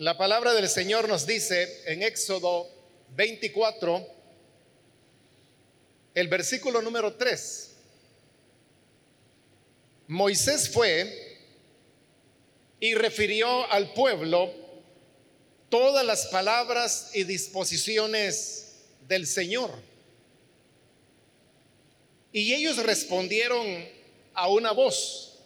La 0.00 0.16
palabra 0.16 0.54
del 0.54 0.66
Señor 0.66 1.10
nos 1.10 1.26
dice 1.26 1.82
en 1.84 2.02
Éxodo 2.02 2.66
24, 3.16 4.06
el 6.14 6.26
versículo 6.26 6.80
número 6.80 7.16
3. 7.16 7.70
Moisés 10.08 10.70
fue 10.70 11.36
y 12.80 12.94
refirió 12.94 13.70
al 13.70 13.92
pueblo 13.92 14.50
todas 15.68 16.06
las 16.06 16.28
palabras 16.28 17.10
y 17.12 17.24
disposiciones 17.24 18.76
del 19.06 19.26
Señor. 19.26 19.70
Y 22.32 22.54
ellos 22.54 22.78
respondieron 22.78 23.86
a 24.32 24.48
una 24.48 24.72
voz, 24.72 25.40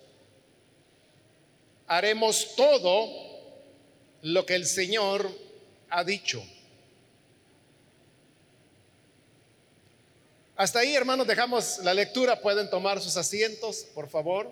haremos 1.88 2.54
todo 2.54 3.33
lo 4.24 4.46
que 4.46 4.54
el 4.54 4.64
Señor 4.64 5.30
ha 5.90 6.02
dicho. 6.02 6.42
Hasta 10.56 10.78
ahí, 10.78 10.94
hermanos, 10.94 11.26
dejamos 11.26 11.78
la 11.82 11.92
lectura. 11.92 12.40
Pueden 12.40 12.70
tomar 12.70 13.02
sus 13.02 13.18
asientos, 13.18 13.86
por 13.94 14.08
favor. 14.08 14.50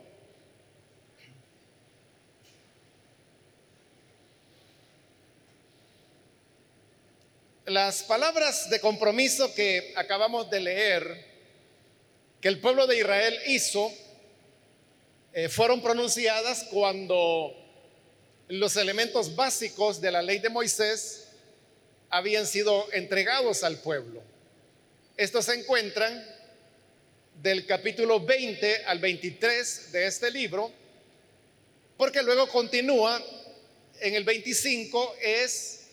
Las 7.64 8.02
palabras 8.02 8.68
de 8.68 8.78
compromiso 8.78 9.54
que 9.54 9.94
acabamos 9.96 10.50
de 10.50 10.60
leer, 10.60 11.26
que 12.42 12.48
el 12.48 12.60
pueblo 12.60 12.86
de 12.86 12.98
Israel 12.98 13.38
hizo, 13.46 13.90
eh, 15.32 15.48
fueron 15.48 15.80
pronunciadas 15.80 16.64
cuando 16.64 17.61
los 18.52 18.76
elementos 18.76 19.34
básicos 19.34 19.98
de 19.98 20.10
la 20.10 20.20
ley 20.20 20.38
de 20.38 20.50
Moisés 20.50 21.28
habían 22.10 22.46
sido 22.46 22.86
entregados 22.92 23.64
al 23.64 23.78
pueblo. 23.78 24.22
Estos 25.16 25.46
se 25.46 25.54
encuentran 25.54 26.22
del 27.40 27.64
capítulo 27.64 28.20
20 28.20 28.84
al 28.84 28.98
23 28.98 29.92
de 29.92 30.06
este 30.06 30.30
libro, 30.30 30.70
porque 31.96 32.22
luego 32.22 32.46
continúa 32.46 33.24
en 34.00 34.16
el 34.16 34.24
25 34.24 35.16
es 35.22 35.84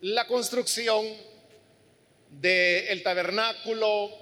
la 0.00 0.28
construcción 0.28 1.04
del 2.30 3.02
tabernáculo, 3.02 4.12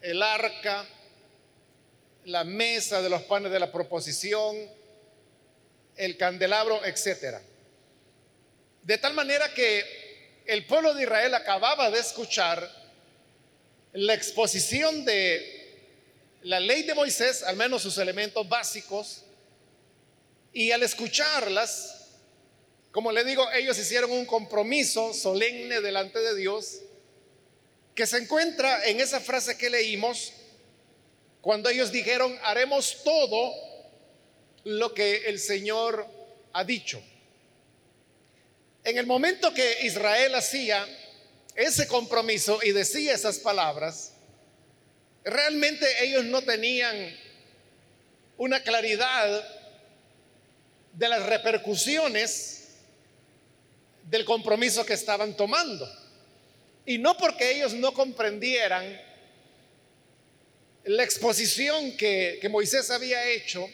el 0.00 0.22
arca, 0.22 0.86
la 2.26 2.44
mesa 2.44 3.02
de 3.02 3.10
los 3.10 3.22
panes 3.22 3.50
de 3.50 3.58
la 3.58 3.72
proposición, 3.72 4.78
el 6.00 6.16
candelabro, 6.16 6.84
etcétera. 6.84 7.42
De 8.82 8.98
tal 8.98 9.14
manera 9.14 9.52
que 9.52 10.42
el 10.46 10.66
pueblo 10.66 10.94
de 10.94 11.02
Israel 11.02 11.34
acababa 11.34 11.90
de 11.90 12.00
escuchar 12.00 12.68
la 13.92 14.14
exposición 14.14 15.04
de 15.04 15.58
la 16.42 16.58
ley 16.58 16.82
de 16.84 16.94
Moisés, 16.94 17.42
al 17.42 17.56
menos 17.56 17.82
sus 17.82 17.98
elementos 17.98 18.48
básicos, 18.48 19.24
y 20.52 20.70
al 20.70 20.82
escucharlas, 20.82 22.08
como 22.90 23.12
le 23.12 23.22
digo, 23.22 23.48
ellos 23.52 23.78
hicieron 23.78 24.10
un 24.10 24.24
compromiso 24.24 25.12
solemne 25.12 25.80
delante 25.80 26.18
de 26.18 26.34
Dios 26.34 26.80
que 27.94 28.06
se 28.06 28.18
encuentra 28.18 28.86
en 28.86 29.00
esa 29.00 29.20
frase 29.20 29.58
que 29.58 29.68
leímos 29.68 30.32
cuando 31.40 31.68
ellos 31.68 31.92
dijeron, 31.92 32.36
haremos 32.42 33.02
todo 33.04 33.69
lo 34.64 34.94
que 34.94 35.28
el 35.28 35.38
Señor 35.38 36.06
ha 36.52 36.64
dicho. 36.64 37.02
En 38.84 38.98
el 38.98 39.06
momento 39.06 39.52
que 39.52 39.78
Israel 39.82 40.34
hacía 40.34 40.86
ese 41.54 41.86
compromiso 41.86 42.60
y 42.62 42.72
decía 42.72 43.14
esas 43.14 43.38
palabras, 43.38 44.12
realmente 45.24 45.86
ellos 46.02 46.24
no 46.24 46.42
tenían 46.42 46.96
una 48.38 48.62
claridad 48.62 49.46
de 50.94 51.08
las 51.08 51.26
repercusiones 51.26 52.68
del 54.04 54.24
compromiso 54.24 54.84
que 54.84 54.94
estaban 54.94 55.36
tomando. 55.36 55.88
Y 56.86 56.98
no 56.98 57.16
porque 57.16 57.52
ellos 57.52 57.74
no 57.74 57.92
comprendieran 57.92 59.00
la 60.84 61.04
exposición 61.04 61.96
que, 61.96 62.40
Moisés 62.50 62.90
había 62.90 63.24
hecho 63.28 63.68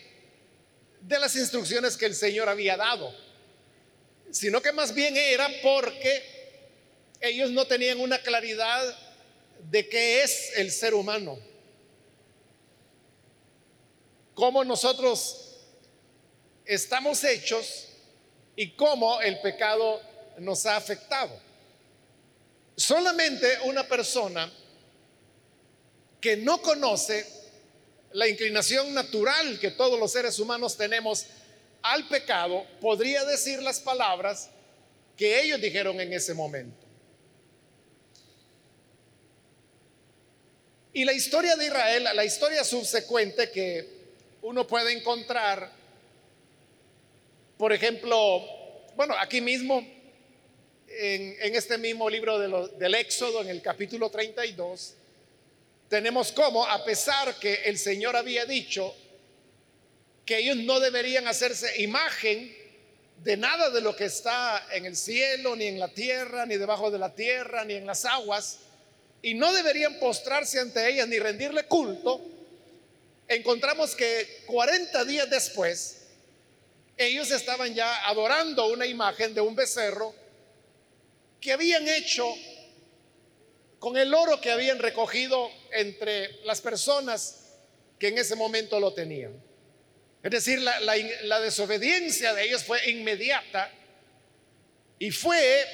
de 1.07 1.19
las 1.21 1.37
instrucciones 1.37 1.97
que 1.97 2.07
el 2.07 2.15
Señor 2.15 2.49
había 2.49 2.77
dado, 2.77 3.15
sino 4.31 4.61
que 4.61 4.73
más 4.73 4.93
bien 4.93 5.17
era 5.17 5.49
porque 5.63 6.37
ellos 7.21 7.51
no 7.53 7.65
tenían 7.67 8.01
una 8.01 8.19
claridad 8.19 8.99
de 9.71 9.89
qué 9.89 10.23
es 10.23 10.53
el 10.57 10.73
ser 10.73 10.95
humano, 10.95 11.39
cómo 14.35 14.65
nosotros 14.65 15.59
estamos 16.65 17.23
hechos 17.23 17.87
y 18.57 18.71
cómo 18.73 19.21
el 19.21 19.41
pecado 19.41 20.03
nos 20.39 20.67
ha 20.67 20.77
afectado. 20.77 21.41
Solamente 22.75 23.61
una 23.65 23.87
persona 23.87 24.53
que 26.21 26.37
no 26.37 26.61
conoce 26.61 27.36
la 28.13 28.29
inclinación 28.29 28.95
natural 28.95 29.59
que 29.59 29.71
todos 29.71 29.99
los 29.99 30.13
seres 30.13 30.39
humanos 30.39 30.77
tenemos 30.77 31.27
al 31.83 32.09
pecado 32.09 32.65
podría 32.81 33.25
decir 33.25 33.63
las 33.63 33.81
palabras 33.81 34.51
que 35.17 35.41
ellos 35.43 35.61
dijeron 35.61 36.01
en 36.01 36.13
ese 36.13 36.35
momento. 36.35 36.85
Y 40.93 41.05
la 41.05 41.13
historia 41.13 41.57
de 41.57 41.67
Israel, 41.67 42.09
la 42.15 42.25
historia 42.25 42.65
subsecuente 42.65 43.51
que 43.51 43.87
uno 44.43 44.67
puede 44.67 44.93
encontrar, 44.93 45.71
por 47.59 47.73
ejemplo, 47.73 48.43
bueno, 48.97 49.15
aquí 49.19 49.41
mismo 49.41 49.87
en, 50.89 51.55
este 51.55 51.79
mismo 51.79 52.09
libro 52.09 52.39
del 52.39 52.95
Éxodo, 52.95 53.43
en 53.43 53.49
el 53.49 53.61
capítulo 53.61 54.11
32, 54.11 54.95
tenemos 55.89 56.33
como, 56.33 56.67
a 56.67 56.85
pesar 56.85 57.39
que 57.39 57.55
el 57.65 57.79
Señor 57.79 58.17
había 58.17 58.45
dicho 58.45 58.95
que 60.25 60.39
ellos 60.39 60.57
no 60.57 60.81
deberían 60.81 61.29
hacerse 61.29 61.81
imagen 61.83 62.55
de 63.23 63.37
nada 63.37 63.71
de 63.71 63.81
lo 63.81 63.95
que 63.95 64.07
está 64.07 64.67
en 64.73 64.85
el 64.85 64.97
cielo, 64.97 65.55
ni 65.57 65.67
en 65.67 65.79
la 65.79 65.89
tierra, 65.89 66.45
ni 66.47 66.57
debajo 66.57 66.91
de 66.91 66.99
la 66.99 67.15
tierra, 67.15 67.65
ni 67.65 67.75
en 67.75 67.87
las 67.87 68.05
aguas, 68.05 68.59
y 69.23 69.35
no 69.35 69.53
deberían 69.53 69.99
postrarse 69.99 70.61
ante 70.61 70.89
ellas 70.89 71.09
ni 71.09 71.19
rendirle 71.19 71.65
culto, 71.65 72.21
encontramos 73.29 73.95
que 73.95 74.43
40 74.47 75.05
días 75.05 75.31
después, 75.31 76.03
ellos 76.97 77.31
estaban 77.31 77.75
ya 77.75 78.07
adorando 78.09 78.67
una 78.67 78.87
imagen 78.87 79.35
de 79.35 79.41
un 79.41 79.55
becerro 79.55 80.15
que 81.41 81.53
habían 81.53 81.87
hecho 81.89 82.27
con 83.87 83.97
el 83.97 84.13
oro 84.13 84.41
que 84.41 84.51
habían 84.51 84.81
recogido 84.81 85.49
entre 85.71 86.43
las 86.43 86.61
personas 86.61 87.53
que 88.01 88.09
en 88.09 88.19
ese 88.19 88.35
momento 88.35 88.81
lo 88.81 88.93
tenían. 88.93 89.41
Es 90.25 90.31
decir, 90.33 90.59
la, 90.61 91.41
desobediencia 91.41 92.35
de 92.35 92.47
ellos 92.47 92.65
fue 92.65 92.85
inmediata 92.91 93.71
y 94.99 95.13
fue 95.13 95.65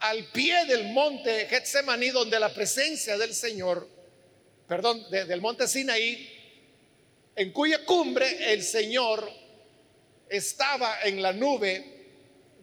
al 0.00 0.30
pie 0.32 0.66
del 0.66 0.84
monte 0.84 1.46
Getsemaní 1.48 2.10
donde 2.10 2.38
la 2.40 2.52
presencia 2.52 3.16
del 3.16 3.32
Señor, 3.32 3.88
perdón, 4.68 5.02
del 5.08 5.40
monte 5.40 5.66
Sinaí, 5.66 6.30
en 7.34 7.52
cuya 7.52 7.86
cumbre 7.86 8.52
el 8.52 8.62
Señor 8.62 9.32
estaba 10.28 11.00
en 11.04 11.22
la 11.22 11.32
nube 11.32 12.04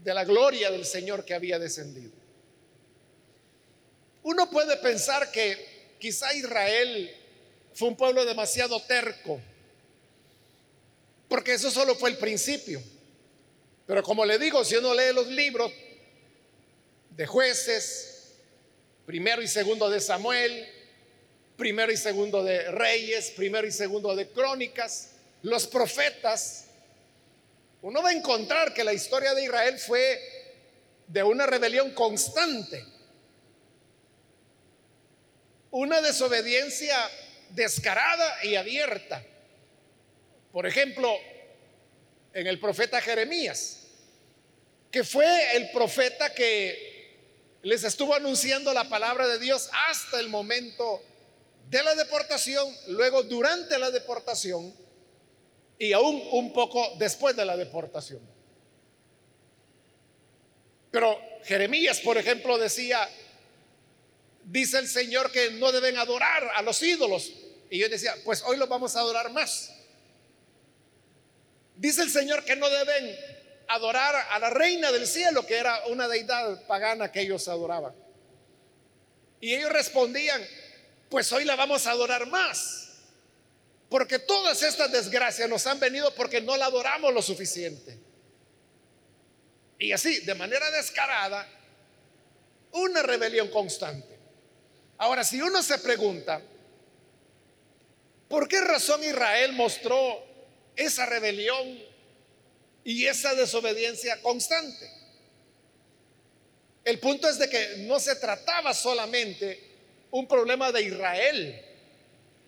de 0.03 0.13
la 0.13 0.23
gloria 0.23 0.69
del 0.69 0.85
Señor 0.85 1.25
que 1.25 1.33
había 1.33 1.57
descendido. 1.57 2.22
Uno 4.23 4.49
puede 4.49 4.77
pensar 4.77 5.31
que 5.31 5.95
quizá 5.99 6.33
Israel 6.33 7.15
fue 7.73 7.89
un 7.89 7.95
pueblo 7.95 8.25
demasiado 8.25 8.81
terco, 8.81 9.39
porque 11.27 11.53
eso 11.53 11.69
solo 11.69 11.95
fue 11.95 12.09
el 12.09 12.17
principio. 12.17 12.81
Pero 13.85 14.01
como 14.01 14.25
le 14.25 14.39
digo, 14.39 14.63
si 14.63 14.75
uno 14.75 14.93
lee 14.93 15.13
los 15.13 15.27
libros 15.27 15.71
de 17.09 17.27
jueces, 17.27 18.33
primero 19.05 19.41
y 19.41 19.47
segundo 19.47 19.89
de 19.89 19.99
Samuel, 19.99 20.69
primero 21.57 21.91
y 21.91 21.97
segundo 21.97 22.43
de 22.43 22.71
reyes, 22.71 23.31
primero 23.31 23.67
y 23.67 23.71
segundo 23.71 24.15
de 24.15 24.29
crónicas, 24.29 25.11
los 25.41 25.67
profetas, 25.67 26.65
uno 27.81 28.01
va 28.01 28.09
a 28.09 28.13
encontrar 28.13 28.73
que 28.73 28.83
la 28.83 28.93
historia 28.93 29.33
de 29.33 29.43
Israel 29.43 29.77
fue 29.77 30.19
de 31.07 31.21
una 31.21 31.45
rebelión 31.45 31.91
constante, 31.91 32.85
una 35.73 36.01
desobediencia 36.01 36.95
descarada 37.49 38.45
y 38.45 38.55
abierta. 38.55 39.23
Por 40.51 40.67
ejemplo, 40.67 41.11
en 42.31 42.45
el 42.45 42.59
profeta 42.59 43.01
Jeremías, 43.01 43.79
que 44.91 45.03
fue 45.03 45.55
el 45.55 45.71
profeta 45.71 46.31
que 46.35 47.57
les 47.63 47.83
estuvo 47.83 48.13
anunciando 48.13 48.71
la 48.71 48.87
palabra 48.87 49.27
de 49.27 49.39
Dios 49.39 49.69
hasta 49.89 50.19
el 50.19 50.29
momento 50.29 51.01
de 51.71 51.81
la 51.81 51.95
deportación, 51.95 52.71
luego 52.89 53.23
durante 53.23 53.79
la 53.79 53.89
deportación 53.89 54.75
y 55.79 55.91
aún 55.91 56.21
un 56.33 56.53
poco 56.53 56.93
después 56.99 57.35
de 57.35 57.45
la 57.45 57.57
deportación. 57.57 58.21
Pero 60.91 61.19
Jeremías, 61.45 61.99
por 62.01 62.19
ejemplo, 62.19 62.59
decía, 62.59 63.09
dice 64.45 64.79
el 64.79 64.87
Señor 64.87 65.31
que 65.31 65.51
no 65.51 65.71
deben 65.71 65.97
adorar 65.97 66.51
a 66.55 66.61
los 66.61 66.81
ídolos. 66.81 67.31
Y 67.69 67.79
yo 67.79 67.89
decía, 67.89 68.15
pues 68.23 68.43
hoy 68.43 68.57
los 68.57 68.69
vamos 68.69 68.95
a 68.95 68.99
adorar 68.99 69.31
más. 69.31 69.71
Dice 71.75 72.01
el 72.01 72.11
Señor 72.11 72.45
que 72.45 72.55
no 72.55 72.69
deben 72.69 73.17
adorar 73.67 74.15
a 74.29 74.39
la 74.39 74.49
reina 74.49 74.91
del 74.91 75.07
cielo, 75.07 75.45
que 75.45 75.57
era 75.57 75.85
una 75.87 76.07
deidad 76.07 76.65
pagana 76.67 77.11
que 77.11 77.21
ellos 77.21 77.47
adoraban. 77.47 77.93
Y 79.41 79.55
ellos 79.55 79.71
respondían, 79.71 80.41
pues 81.09 81.31
hoy 81.31 81.45
la 81.45 81.55
vamos 81.55 81.87
a 81.87 81.91
adorar 81.91 82.27
más. 82.27 82.89
Porque 83.89 84.19
todas 84.19 84.61
estas 84.63 84.91
desgracias 84.91 85.49
nos 85.49 85.67
han 85.67 85.79
venido 85.79 86.13
porque 86.15 86.41
no 86.41 86.57
la 86.57 86.65
adoramos 86.65 87.13
lo 87.13 87.21
suficiente. 87.21 87.97
Y 89.77 89.91
así, 89.91 90.19
de 90.21 90.35
manera 90.35 90.71
descarada, 90.71 91.47
una 92.71 93.03
rebelión 93.03 93.49
constante. 93.49 94.12
Ahora, 95.03 95.25
si 95.25 95.41
uno 95.41 95.61
se 95.61 95.79
pregunta, 95.79 96.41
¿por 98.29 98.47
qué 98.47 98.61
razón 98.61 99.03
Israel 99.03 99.51
mostró 99.51 100.23
esa 100.77 101.05
rebelión 101.05 101.77
y 102.85 103.05
esa 103.05 103.35
desobediencia 103.35 104.21
constante? 104.21 104.89
El 106.85 106.99
punto 106.99 107.27
es 107.27 107.37
de 107.37 107.49
que 107.49 107.79
no 107.79 107.99
se 107.99 108.15
trataba 108.15 108.73
solamente 108.73 109.61
un 110.11 110.25
problema 110.25 110.71
de 110.71 110.83
Israel, 110.83 111.65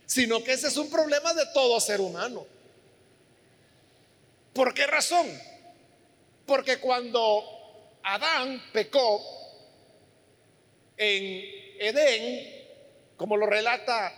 sino 0.06 0.42
que 0.42 0.54
ese 0.54 0.70
es 0.70 0.78
un 0.78 0.90
problema 0.90 1.34
de 1.34 1.48
todo 1.54 1.78
ser 1.82 2.00
humano. 2.00 2.48
¿Por 4.54 4.74
qué 4.74 4.88
razón? 4.88 5.28
Porque 6.46 6.78
cuando 6.78 7.98
Adán 8.02 8.64
pecó 8.72 9.22
en 10.96 11.65
Edén, 11.80 12.66
como 13.18 13.38
lo 13.38 13.46
relata 13.46 14.14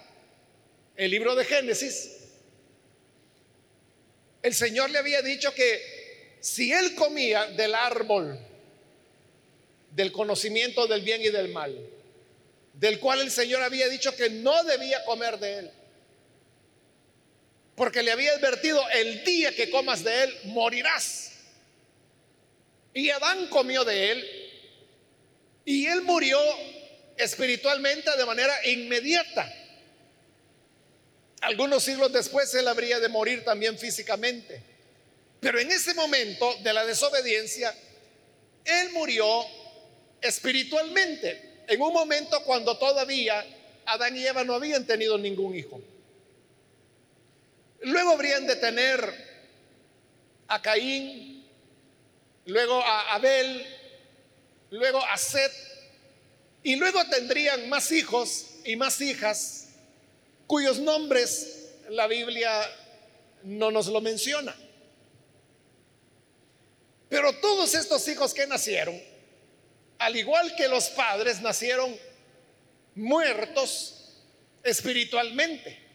el 0.95 1.11
libro 1.11 1.35
de 1.35 1.45
Génesis, 1.45 2.17
el 4.41 4.53
Señor 4.53 4.89
le 4.89 4.99
había 4.99 5.21
dicho 5.21 5.53
que 5.53 6.37
si 6.39 6.71
él 6.71 6.95
comía 6.95 7.47
del 7.47 7.75
árbol 7.75 8.39
del 9.91 10.11
conocimiento 10.11 10.87
del 10.87 11.01
bien 11.01 11.21
y 11.21 11.29
del 11.29 11.49
mal, 11.49 11.75
del 12.73 12.99
cual 12.99 13.21
el 13.21 13.31
Señor 13.31 13.63
había 13.63 13.89
dicho 13.89 14.15
que 14.15 14.29
no 14.29 14.63
debía 14.63 15.03
comer 15.05 15.39
de 15.39 15.59
él, 15.59 15.71
porque 17.75 18.03
le 18.03 18.11
había 18.11 18.31
advertido, 18.31 18.81
el 18.89 19.23
día 19.23 19.55
que 19.55 19.69
comas 19.69 20.03
de 20.03 20.23
él, 20.23 20.37
morirás. 20.45 21.31
Y 22.93 23.09
Adán 23.09 23.47
comió 23.47 23.83
de 23.83 24.11
él 24.11 24.47
y 25.65 25.85
él 25.85 26.01
murió 26.01 26.39
espiritualmente 27.17 28.15
de 28.15 28.25
manera 28.25 28.53
inmediata. 28.67 29.53
Algunos 31.41 31.83
siglos 31.83 32.11
después 32.11 32.53
él 32.55 32.67
habría 32.67 32.99
de 32.99 33.09
morir 33.09 33.43
también 33.43 33.77
físicamente. 33.77 34.61
Pero 35.39 35.59
en 35.59 35.71
ese 35.71 35.93
momento 35.93 36.55
de 36.63 36.73
la 36.73 36.85
desobediencia, 36.85 37.73
él 38.65 38.89
murió 38.91 39.45
espiritualmente, 40.21 41.63
en 41.67 41.81
un 41.81 41.93
momento 41.93 42.43
cuando 42.43 42.77
todavía 42.77 43.45
Adán 43.85 44.17
y 44.17 44.25
Eva 44.25 44.43
no 44.43 44.53
habían 44.55 44.85
tenido 44.85 45.17
ningún 45.17 45.55
hijo. 45.55 45.79
Luego 47.81 48.11
habrían 48.11 48.47
de 48.47 48.55
tener 48.55 49.27
a 50.47 50.61
Caín, 50.61 51.45
luego 52.45 52.81
a 52.83 53.13
Abel, 53.13 53.65
luego 54.71 55.03
a 55.05 55.17
Set, 55.17 55.51
y 56.63 56.75
luego 56.75 57.03
tendrían 57.09 57.69
más 57.69 57.91
hijos 57.91 58.47
y 58.63 58.75
más 58.75 58.99
hijas 59.01 59.67
cuyos 60.47 60.79
nombres 60.79 61.69
la 61.89 62.07
Biblia 62.07 62.51
no 63.43 63.71
nos 63.71 63.87
lo 63.87 64.01
menciona. 64.01 64.55
Pero 67.09 67.33
todos 67.39 67.73
estos 67.73 68.07
hijos 68.07 68.33
que 68.33 68.47
nacieron, 68.47 68.99
al 69.99 70.15
igual 70.15 70.55
que 70.55 70.67
los 70.67 70.89
padres, 70.89 71.41
nacieron 71.41 71.95
muertos 72.95 74.17
espiritualmente. 74.63 75.85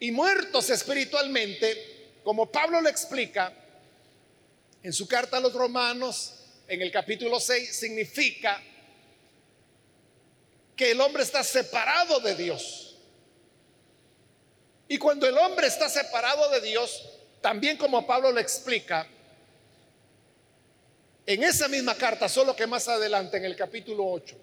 Y 0.00 0.10
muertos 0.10 0.68
espiritualmente, 0.68 2.10
como 2.22 2.50
Pablo 2.50 2.80
lo 2.80 2.88
explica 2.88 3.52
en 4.82 4.92
su 4.92 5.08
carta 5.08 5.38
a 5.38 5.40
los 5.40 5.54
romanos, 5.54 6.34
en 6.68 6.82
el 6.82 6.90
capítulo 6.90 7.40
6, 7.40 7.74
significa 7.74 8.62
que 10.76 10.90
el 10.90 11.00
hombre 11.00 11.22
está 11.22 11.42
separado 11.44 12.20
de 12.20 12.34
Dios. 12.34 12.96
Y 14.88 14.98
cuando 14.98 15.26
el 15.26 15.36
hombre 15.38 15.66
está 15.66 15.88
separado 15.88 16.50
de 16.50 16.60
Dios, 16.60 17.02
también 17.40 17.76
como 17.76 18.06
Pablo 18.06 18.32
lo 18.32 18.40
explica, 18.40 19.06
en 21.26 21.42
esa 21.42 21.68
misma 21.68 21.94
carta, 21.94 22.28
solo 22.28 22.54
que 22.54 22.66
más 22.66 22.86
adelante, 22.88 23.38
en 23.38 23.44
el 23.44 23.56
capítulo 23.56 24.06
8. 24.06 24.36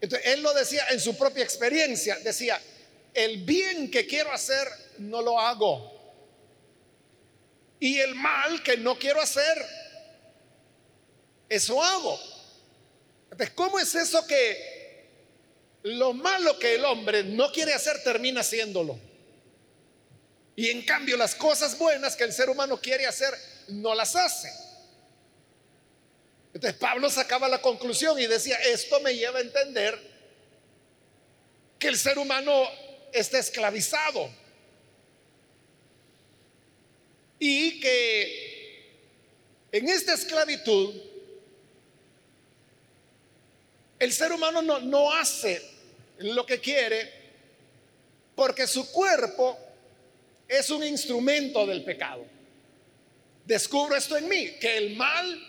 Entonces, 0.00 0.28
él 0.28 0.42
lo 0.42 0.54
decía 0.54 0.86
en 0.90 1.00
su 1.00 1.16
propia 1.16 1.42
experiencia, 1.42 2.18
decía, 2.20 2.60
el 3.12 3.38
bien 3.44 3.90
que 3.90 4.06
quiero 4.06 4.32
hacer 4.32 4.68
no 4.98 5.20
lo 5.20 5.38
hago. 5.40 5.98
Y 7.80 7.98
el 7.98 8.14
mal 8.14 8.62
que 8.62 8.76
no 8.76 8.98
quiero 8.98 9.20
hacer, 9.20 9.66
eso 11.48 11.82
hago. 11.82 12.18
Entonces, 13.24 13.50
¿cómo 13.50 13.78
es 13.80 13.94
eso 13.94 14.24
que 14.26 14.79
lo 15.82 16.12
malo 16.12 16.58
que 16.58 16.74
el 16.74 16.84
hombre 16.84 17.24
no 17.24 17.50
quiere 17.52 17.72
hacer 17.72 18.02
termina 18.02 18.40
haciéndolo? 18.40 18.98
Y 20.56 20.68
en 20.68 20.82
cambio 20.82 21.16
las 21.16 21.34
cosas 21.34 21.78
buenas 21.78 22.16
que 22.16 22.24
el 22.24 22.32
ser 22.32 22.50
humano 22.50 22.80
quiere 22.80 23.06
hacer 23.06 23.32
no 23.68 23.94
las 23.94 24.14
hace. 24.14 24.52
Entonces 26.52 26.78
Pablo 26.78 27.08
sacaba 27.08 27.48
la 27.48 27.62
conclusión 27.62 28.18
y 28.18 28.26
decía, 28.26 28.56
esto 28.56 29.00
me 29.00 29.14
lleva 29.14 29.38
a 29.38 29.42
entender 29.42 29.98
que 31.78 31.88
el 31.88 31.96
ser 31.96 32.18
humano 32.18 32.68
está 33.12 33.38
esclavizado. 33.38 34.30
Y 37.38 37.80
que 37.80 38.90
en 39.72 39.88
esta 39.88 40.12
esclavitud 40.12 40.94
el 43.98 44.12
ser 44.12 44.32
humano 44.32 44.60
no, 44.60 44.80
no 44.80 45.12
hace 45.12 45.69
lo 46.20 46.46
que 46.46 46.60
quiere 46.60 47.20
porque 48.34 48.66
su 48.66 48.90
cuerpo 48.90 49.58
es 50.48 50.70
un 50.70 50.82
instrumento 50.82 51.66
del 51.66 51.84
pecado. 51.84 52.24
Descubro 53.44 53.96
esto 53.96 54.16
en 54.16 54.28
mí, 54.28 54.52
que 54.60 54.76
el 54.76 54.96
mal 54.96 55.46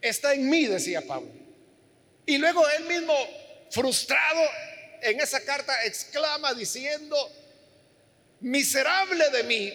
está 0.00 0.34
en 0.34 0.48
mí, 0.48 0.66
decía 0.66 1.06
Pablo. 1.06 1.30
Y 2.26 2.38
luego 2.38 2.62
él 2.68 2.84
mismo, 2.84 3.14
frustrado, 3.70 4.40
en 5.02 5.20
esa 5.20 5.44
carta 5.44 5.84
exclama 5.84 6.54
diciendo, 6.54 7.16
miserable 8.40 9.30
de 9.30 9.42
mí, 9.44 9.72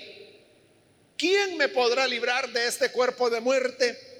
¿quién 1.17 1.57
me 1.57 1.69
podrá 1.69 2.07
librar 2.07 2.49
de 2.49 2.67
este 2.67 2.89
cuerpo 2.91 3.29
de 3.29 3.41
muerte? 3.41 4.12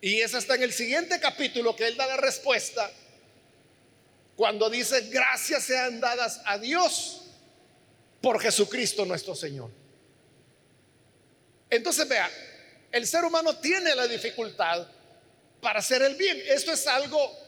Y 0.00 0.20
es 0.20 0.34
hasta 0.34 0.54
en 0.54 0.62
el 0.62 0.72
siguiente 0.72 1.20
capítulo 1.20 1.76
que 1.76 1.86
él 1.86 1.96
da 1.96 2.06
la 2.06 2.16
respuesta 2.16 2.90
cuando 4.34 4.70
dice, 4.70 5.08
gracias 5.10 5.64
sean 5.64 6.00
dadas 6.00 6.40
a 6.46 6.56
Dios 6.56 7.22
por 8.22 8.40
Jesucristo 8.40 9.04
nuestro 9.04 9.34
Señor. 9.34 9.70
Entonces 11.68 12.08
vea, 12.08 12.30
el 12.90 13.06
ser 13.06 13.24
humano 13.24 13.56
tiene 13.58 13.94
la 13.94 14.06
dificultad 14.06 14.86
para 15.60 15.80
hacer 15.80 16.02
el 16.02 16.14
bien. 16.14 16.40
Esto 16.48 16.72
es 16.72 16.86
algo 16.86 17.38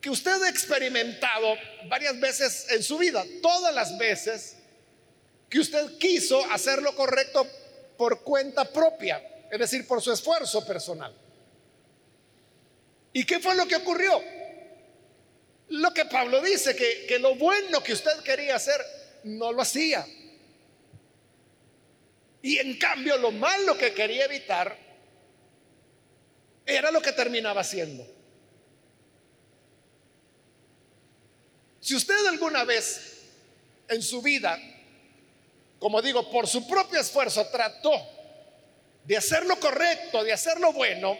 que 0.00 0.08
usted 0.08 0.40
ha 0.42 0.48
experimentado 0.48 1.56
varias 1.88 2.18
veces 2.20 2.66
en 2.70 2.82
su 2.82 2.98
vida, 2.98 3.24
todas 3.42 3.74
las 3.74 3.98
veces 3.98 4.56
que 5.50 5.58
usted 5.58 5.98
quiso 5.98 6.44
hacer 6.52 6.80
lo 6.80 6.94
correcto 6.94 7.46
por 7.96 8.22
cuenta 8.22 8.70
propia, 8.72 9.22
es 9.50 9.58
decir, 9.58 9.86
por 9.86 10.02
su 10.02 10.12
esfuerzo 10.12 10.64
personal. 10.66 11.14
¿Y 13.12 13.24
qué 13.24 13.40
fue 13.40 13.54
lo 13.54 13.66
que 13.66 13.76
ocurrió? 13.76 14.22
Lo 15.68 15.92
que 15.92 16.04
Pablo 16.04 16.40
dice, 16.42 16.76
que, 16.76 17.06
que 17.06 17.18
lo 17.18 17.34
bueno 17.34 17.82
que 17.82 17.92
usted 17.92 18.20
quería 18.22 18.56
hacer, 18.56 18.80
no 19.24 19.52
lo 19.52 19.62
hacía. 19.62 20.06
Y 22.42 22.58
en 22.58 22.78
cambio 22.78 23.16
lo 23.16 23.32
malo 23.32 23.76
que 23.76 23.92
quería 23.92 24.26
evitar 24.26 24.76
era 26.64 26.90
lo 26.90 27.00
que 27.00 27.12
terminaba 27.12 27.62
haciendo. 27.62 28.06
Si 31.80 31.94
usted 31.94 32.26
alguna 32.26 32.64
vez 32.64 33.22
en 33.88 34.02
su 34.02 34.20
vida, 34.20 34.58
como 35.78 36.02
digo, 36.02 36.30
por 36.30 36.48
su 36.48 36.66
propio 36.66 37.00
esfuerzo 37.00 37.46
trató 37.46 38.15
de 39.06 39.16
hacer 39.16 39.46
lo 39.46 39.58
correcto, 39.60 40.24
de 40.24 40.32
hacer 40.32 40.58
lo 40.58 40.72
bueno, 40.72 41.16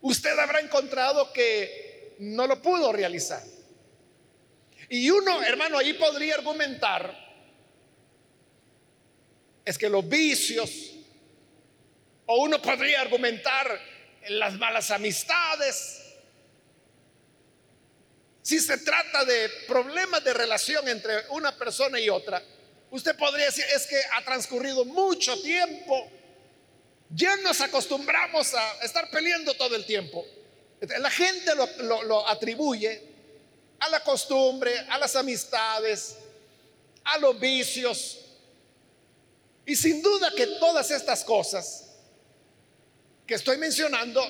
usted 0.00 0.38
habrá 0.38 0.60
encontrado 0.60 1.32
que 1.32 2.14
no 2.20 2.46
lo 2.46 2.62
pudo 2.62 2.92
realizar. 2.92 3.42
Y 4.88 5.10
uno, 5.10 5.42
hermano, 5.42 5.76
ahí 5.76 5.92
podría 5.92 6.36
argumentar, 6.36 7.14
es 9.66 9.76
que 9.76 9.90
los 9.90 10.08
vicios, 10.08 10.94
o 12.24 12.42
uno 12.42 12.60
podría 12.62 13.02
argumentar 13.02 13.78
las 14.30 14.54
malas 14.54 14.90
amistades, 14.90 16.04
si 18.40 18.58
se 18.60 18.78
trata 18.78 19.26
de 19.26 19.50
problemas 19.66 20.24
de 20.24 20.32
relación 20.32 20.88
entre 20.88 21.28
una 21.28 21.54
persona 21.54 22.00
y 22.00 22.08
otra, 22.08 22.42
usted 22.90 23.16
podría 23.16 23.46
decir, 23.46 23.64
es 23.74 23.86
que 23.86 24.00
ha 24.12 24.24
transcurrido 24.24 24.84
mucho 24.84 25.40
tiempo, 25.40 26.10
ya 27.10 27.36
nos 27.36 27.60
acostumbramos 27.60 28.54
a 28.54 28.84
estar 28.84 29.10
peleando 29.10 29.54
todo 29.54 29.74
el 29.76 29.84
tiempo. 29.84 30.24
La 30.98 31.10
gente 31.10 31.52
lo, 31.54 32.28
atribuye 32.28 33.02
a 33.80 33.88
la 33.88 34.00
costumbre, 34.00 34.78
a 34.88 34.98
las 34.98 35.16
amistades, 35.16 36.16
a 37.04 37.18
los 37.18 37.38
vicios. 37.38 38.18
Y 39.66 39.74
sin 39.74 40.02
duda 40.02 40.32
que 40.36 40.46
todas 40.46 40.90
estas 40.90 41.24
cosas 41.24 41.86
que 43.26 43.34
estoy 43.34 43.56
mencionando 43.58 44.22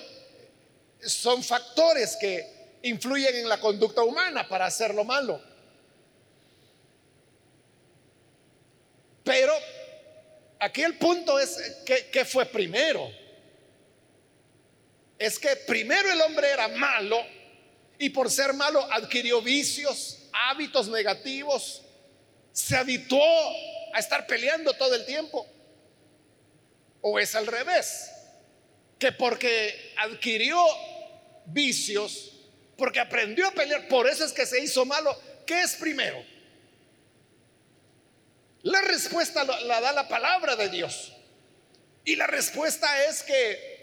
son 1.04 1.42
factores 1.42 2.16
que 2.16 2.78
influyen 2.82 3.36
en 3.36 3.48
la 3.48 3.60
conducta 3.60 4.02
humana 4.02 4.48
para 4.48 4.66
hacer 4.66 4.94
lo 4.94 5.04
malo. 5.04 5.47
Pero 9.28 9.52
aquí 10.58 10.80
el 10.80 10.96
punto 10.96 11.38
es 11.38 11.82
que, 11.84 12.24
fue 12.24 12.46
primero. 12.46 13.12
Es 15.18 15.38
que 15.38 15.54
primero 15.54 16.10
el 16.10 16.18
hombre 16.22 16.50
era 16.50 16.66
malo 16.68 17.22
y 17.98 18.08
por 18.08 18.30
ser 18.30 18.54
malo 18.54 18.82
adquirió 18.90 19.42
vicios, 19.42 20.30
hábitos 20.32 20.88
negativos, 20.88 21.82
se 22.52 22.74
habituó 22.74 23.52
a 23.92 23.98
estar 23.98 24.26
peleando 24.26 24.72
todo 24.72 24.94
el 24.94 25.04
tiempo. 25.04 25.46
O 27.02 27.18
es 27.18 27.34
al 27.34 27.46
revés, 27.46 28.10
que 28.98 29.12
porque 29.12 29.92
adquirió 29.98 30.58
vicios, 31.44 32.32
porque 32.78 32.98
aprendió 32.98 33.46
a 33.48 33.50
pelear, 33.50 33.88
por 33.88 34.08
eso 34.08 34.24
es 34.24 34.32
que 34.32 34.46
se 34.46 34.58
hizo 34.58 34.86
malo. 34.86 35.14
¿Qué 35.44 35.60
es 35.60 35.74
primero? 35.74 36.37
La 38.62 38.80
respuesta 38.82 39.44
la 39.44 39.80
da 39.80 39.92
la 39.92 40.08
palabra 40.08 40.56
de 40.56 40.68
Dios. 40.68 41.12
Y 42.04 42.16
la 42.16 42.26
respuesta 42.26 43.04
es 43.06 43.22
que 43.22 43.78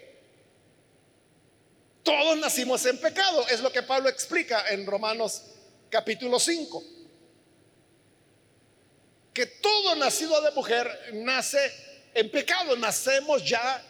todos 2.02 2.36
nacimos 2.38 2.84
en 2.86 2.98
pecado. 2.98 3.46
Es 3.48 3.60
lo 3.60 3.72
que 3.72 3.82
Pablo 3.82 4.08
explica 4.08 4.68
en 4.68 4.86
Romanos 4.86 5.42
capítulo 5.88 6.38
5. 6.38 6.84
Que 9.32 9.46
todo 9.46 9.94
nacido 9.96 10.40
de 10.40 10.50
mujer 10.52 11.10
nace 11.14 11.58
en 12.14 12.30
pecado. 12.30 12.76
Nacemos 12.76 13.44
ya 13.44 13.82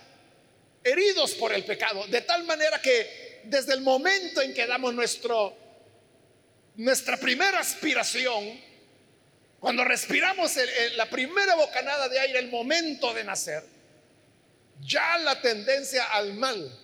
heridos 0.84 1.34
por 1.34 1.52
el 1.52 1.64
pecado. 1.64 2.06
De 2.06 2.20
tal 2.20 2.44
manera 2.44 2.80
que 2.80 3.40
desde 3.44 3.74
el 3.74 3.80
momento 3.80 4.40
en 4.40 4.54
que 4.54 4.66
damos 4.66 4.94
nuestro, 4.94 5.56
nuestra 6.76 7.16
primera 7.16 7.58
aspiración, 7.58 8.60
cuando 9.60 9.84
respiramos 9.84 10.52
la 10.96 11.08
primera 11.08 11.54
bocanada 11.54 12.08
de 12.08 12.18
aire, 12.20 12.38
el 12.38 12.50
momento 12.50 13.12
de 13.14 13.24
nacer, 13.24 13.64
ya 14.80 15.18
la 15.18 15.40
tendencia 15.40 16.04
al 16.12 16.34
mal 16.34 16.78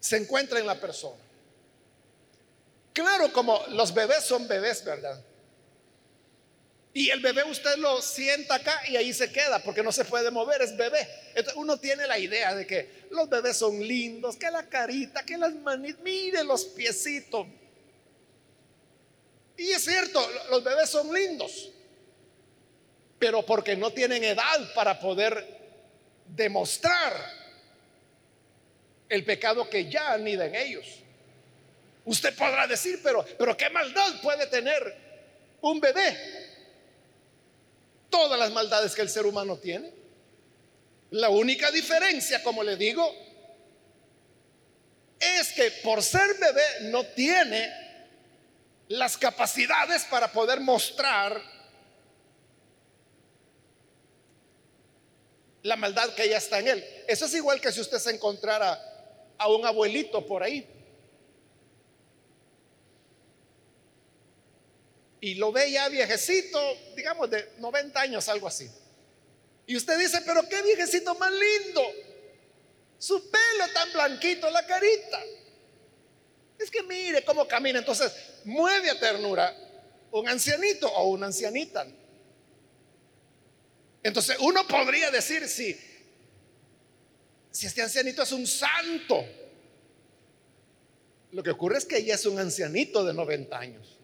se 0.00 0.16
encuentra 0.16 0.58
en 0.58 0.66
la 0.66 0.78
persona. 0.78 1.16
Claro, 2.92 3.32
como 3.32 3.64
los 3.68 3.94
bebés 3.94 4.24
son 4.24 4.46
bebés, 4.46 4.84
¿verdad? 4.84 5.22
Y 6.92 7.10
el 7.10 7.20
bebé 7.20 7.44
usted 7.44 7.76
lo 7.76 8.02
sienta 8.02 8.56
acá 8.56 8.80
y 8.88 8.96
ahí 8.96 9.12
se 9.12 9.30
queda 9.30 9.60
porque 9.60 9.82
no 9.82 9.92
se 9.92 10.04
puede 10.04 10.30
mover, 10.30 10.62
es 10.62 10.76
bebé. 10.76 11.08
Entonces 11.28 11.54
uno 11.54 11.78
tiene 11.78 12.06
la 12.06 12.18
idea 12.18 12.54
de 12.54 12.66
que 12.66 13.06
los 13.10 13.28
bebés 13.28 13.56
son 13.56 13.78
lindos, 13.86 14.36
que 14.36 14.50
la 14.50 14.68
carita, 14.68 15.22
que 15.22 15.38
las 15.38 15.54
manitas, 15.54 16.02
mire 16.02 16.42
los 16.42 16.64
piecitos. 16.64 17.46
Y 19.58 19.72
es 19.72 19.84
cierto, 19.84 20.24
los 20.50 20.62
bebés 20.62 20.88
son 20.88 21.12
lindos, 21.12 21.68
pero 23.18 23.44
porque 23.44 23.76
no 23.76 23.90
tienen 23.92 24.22
edad 24.22 24.72
para 24.72 25.00
poder 25.00 25.44
demostrar 26.28 27.12
el 29.08 29.24
pecado 29.24 29.68
que 29.68 29.90
ya 29.90 30.12
anida 30.12 30.46
en 30.46 30.54
ellos. 30.54 30.86
Usted 32.04 32.36
podrá 32.36 32.68
decir, 32.68 33.00
pero, 33.02 33.26
pero 33.36 33.56
qué 33.56 33.68
maldad 33.68 34.20
puede 34.22 34.46
tener 34.46 34.96
un 35.60 35.80
bebé 35.80 36.16
todas 38.08 38.38
las 38.38 38.52
maldades 38.52 38.94
que 38.94 39.02
el 39.02 39.08
ser 39.08 39.26
humano 39.26 39.58
tiene. 39.58 39.92
La 41.10 41.30
única 41.30 41.72
diferencia, 41.72 42.44
como 42.44 42.62
le 42.62 42.76
digo, 42.76 43.12
es 45.18 45.52
que 45.52 45.72
por 45.82 46.00
ser 46.00 46.34
bebé 46.38 46.90
no 46.90 47.04
tiene 47.06 47.87
las 48.88 49.16
capacidades 49.16 50.04
para 50.04 50.32
poder 50.32 50.60
mostrar 50.60 51.40
la 55.62 55.76
maldad 55.76 56.14
que 56.14 56.28
ya 56.28 56.38
está 56.38 56.58
en 56.60 56.68
él. 56.68 57.04
Eso 57.06 57.26
es 57.26 57.34
igual 57.34 57.60
que 57.60 57.70
si 57.70 57.80
usted 57.80 57.98
se 57.98 58.10
encontrara 58.10 58.80
a 59.36 59.48
un 59.48 59.64
abuelito 59.64 60.26
por 60.26 60.42
ahí 60.42 60.66
y 65.20 65.34
lo 65.34 65.52
ve 65.52 65.70
ya 65.70 65.88
viejecito, 65.88 66.60
digamos 66.96 67.30
de 67.30 67.52
90 67.58 68.00
años, 68.00 68.28
algo 68.28 68.46
así. 68.46 68.70
Y 69.66 69.76
usted 69.76 69.98
dice, 69.98 70.22
pero 70.24 70.48
qué 70.48 70.62
viejecito 70.62 71.14
más 71.16 71.30
lindo. 71.30 71.82
Su 72.98 73.30
pelo 73.30 73.72
tan 73.74 73.92
blanquito, 73.92 74.48
la 74.50 74.64
carita. 74.64 75.20
Es 76.58 76.70
que 76.70 76.82
mire 76.82 77.24
cómo 77.24 77.46
camina. 77.46 77.78
Entonces, 77.78 78.12
mueve 78.44 78.90
a 78.90 78.98
ternura 78.98 79.54
un 80.10 80.28
ancianito 80.28 80.88
o 80.88 81.10
una 81.10 81.26
ancianita. 81.26 81.86
Entonces, 84.02 84.36
uno 84.40 84.66
podría 84.66 85.10
decir 85.10 85.46
si, 85.48 85.78
si 87.50 87.66
este 87.66 87.82
ancianito 87.82 88.22
es 88.22 88.32
un 88.32 88.46
santo. 88.46 89.24
Lo 91.32 91.42
que 91.42 91.50
ocurre 91.50 91.78
es 91.78 91.84
que 91.84 91.98
ella 91.98 92.14
es 92.14 92.26
un 92.26 92.38
ancianito 92.38 93.04
de 93.04 93.12
90 93.12 93.58
años. 93.58 93.98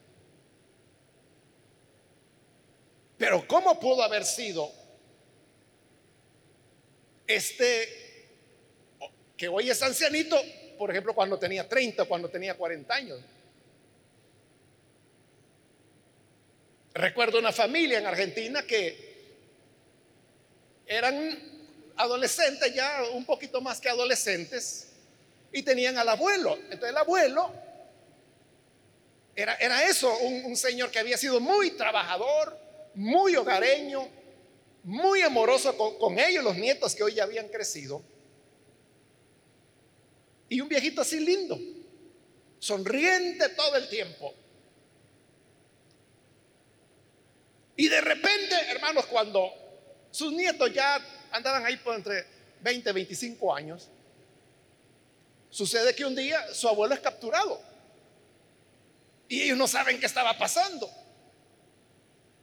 Pero 3.16 3.46
¿cómo 3.48 3.80
pudo 3.80 4.02
haber 4.02 4.24
sido 4.24 4.70
este 7.26 8.04
que 9.36 9.48
hoy 9.48 9.70
es 9.70 9.82
ancianito, 9.82 10.40
por 10.78 10.90
ejemplo, 10.90 11.14
cuando 11.14 11.38
tenía 11.38 11.68
30, 11.68 12.04
cuando 12.04 12.28
tenía 12.28 12.56
40 12.56 12.94
años? 12.94 13.20
Recuerdo 16.92 17.38
una 17.38 17.52
familia 17.52 17.98
en 17.98 18.06
Argentina 18.06 18.64
que 18.66 19.14
eran 20.86 21.92
adolescentes, 21.96 22.72
ya 22.74 23.02
un 23.12 23.24
poquito 23.24 23.60
más 23.60 23.80
que 23.80 23.88
adolescentes, 23.88 24.88
y 25.52 25.62
tenían 25.62 25.96
al 25.98 26.08
abuelo. 26.08 26.56
Entonces 26.56 26.90
el 26.90 26.96
abuelo 26.96 27.52
era, 29.34 29.54
era 29.56 29.88
eso, 29.88 30.16
un, 30.18 30.44
un 30.46 30.56
señor 30.56 30.90
que 30.90 30.98
había 30.98 31.16
sido 31.16 31.40
muy 31.40 31.72
trabajador, 31.72 32.56
muy 32.94 33.34
hogareño, 33.36 34.08
muy 34.84 35.22
amoroso 35.22 35.76
con, 35.76 36.18
ellos, 36.18 36.44
los 36.44 36.56
nietos 36.56 36.94
que 36.94 37.02
hoy 37.02 37.14
ya 37.14 37.24
habían 37.24 37.48
crecido. 37.48 38.02
Y 40.48 40.60
un 40.60 40.68
viejito 40.68 41.00
así 41.00 41.20
lindo, 41.20 41.58
sonriente 42.58 43.48
todo 43.50 43.76
el 43.76 43.88
tiempo. 43.88 44.34
Y 47.76 47.88
de 47.88 48.00
repente, 48.00 48.54
hermanos, 48.70 49.06
cuando 49.06 49.52
sus 50.10 50.32
nietos 50.32 50.72
ya 50.72 51.00
andaban 51.32 51.64
ahí 51.66 51.76
por 51.78 51.94
entre 51.94 52.24
20 52.60 52.90
y 52.90 52.92
25 52.92 53.54
años, 53.54 53.88
sucede 55.50 55.94
que 55.94 56.04
un 56.04 56.14
día 56.14 56.54
su 56.54 56.68
abuelo 56.68 56.94
es 56.94 57.00
capturado. 57.00 57.60
Y 59.28 59.42
ellos 59.42 59.58
no 59.58 59.66
saben 59.66 59.98
qué 59.98 60.06
estaba 60.06 60.36
pasando. 60.38 60.88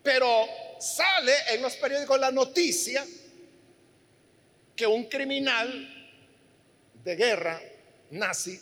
Pero 0.03 0.47
sale 0.79 1.33
en 1.49 1.61
los 1.61 1.75
periódicos 1.75 2.19
la 2.19 2.31
noticia 2.31 3.05
que 4.75 4.87
un 4.87 5.05
criminal 5.05 5.87
de 7.03 7.15
guerra 7.15 7.61
nazi 8.11 8.59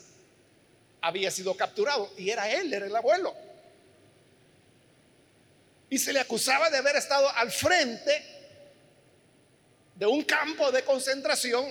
había 1.02 1.32
sido 1.32 1.56
capturado 1.56 2.12
y 2.18 2.30
era 2.30 2.50
él, 2.52 2.74
era 2.74 2.86
el 2.86 2.96
abuelo. 2.96 3.36
Y 5.90 5.98
se 5.98 6.14
le 6.14 6.20
acusaba 6.20 6.70
de 6.70 6.78
haber 6.78 6.96
estado 6.96 7.30
al 7.30 7.52
frente 7.52 8.24
de 9.96 10.06
un 10.06 10.24
campo 10.24 10.72
de 10.72 10.84
concentración 10.84 11.66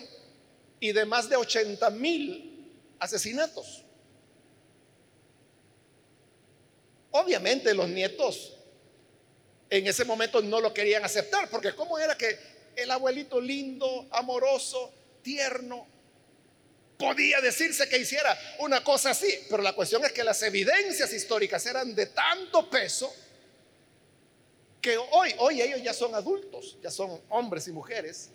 y 0.81 0.93
de 0.93 1.05
más 1.05 1.29
de 1.29 1.37
80 1.37 1.91
mil 1.91 2.73
asesinatos. 2.99 3.85
Obviamente 7.11 7.73
los 7.75 7.89
nietos 7.89 8.55
en 9.71 9.87
ese 9.87 10.05
momento 10.05 10.41
no 10.41 10.61
lo 10.61 10.73
querían 10.73 11.05
aceptar, 11.05 11.49
porque 11.51 11.75
¿cómo 11.75 11.99
era 11.99 12.17
que 12.17 12.39
el 12.77 12.91
abuelito 12.91 13.41
lindo, 13.41 14.07
amoroso, 14.11 14.93
tierno, 15.23 15.87
podía 16.99 17.41
decirse 17.41 17.89
que 17.89 17.97
hiciera 17.97 18.37
una 18.59 18.83
cosa 18.83 19.11
así? 19.11 19.33
Pero 19.49 19.63
la 19.63 19.73
cuestión 19.73 20.05
es 20.05 20.13
que 20.13 20.25
las 20.25 20.43
evidencias 20.43 21.13
históricas 21.13 21.65
eran 21.65 21.95
de 21.95 22.07
tanto 22.07 22.69
peso 22.69 23.15
que 24.81 24.99
hoy, 24.99 25.33
hoy 25.39 25.63
ellos 25.63 25.83
ya 25.83 25.95
son 25.95 26.15
adultos, 26.15 26.77
ya 26.83 26.91
son 26.91 27.21
hombres 27.31 27.69
y 27.69 27.73
mujeres, 27.73 28.31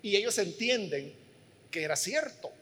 y 0.00 0.16
ellos 0.16 0.38
entienden 0.38 1.14
que 1.70 1.82
era 1.82 1.96
cierto. 1.96 2.52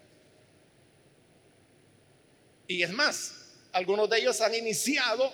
Y 2.66 2.82
es 2.82 2.90
más, 2.90 3.34
algunos 3.72 4.08
de 4.08 4.18
ellos 4.18 4.40
han 4.40 4.54
iniciado 4.54 5.32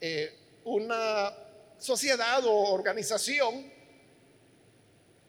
eh, 0.00 0.32
una 0.64 1.34
sociedad 1.78 2.44
o 2.46 2.72
organización 2.72 3.73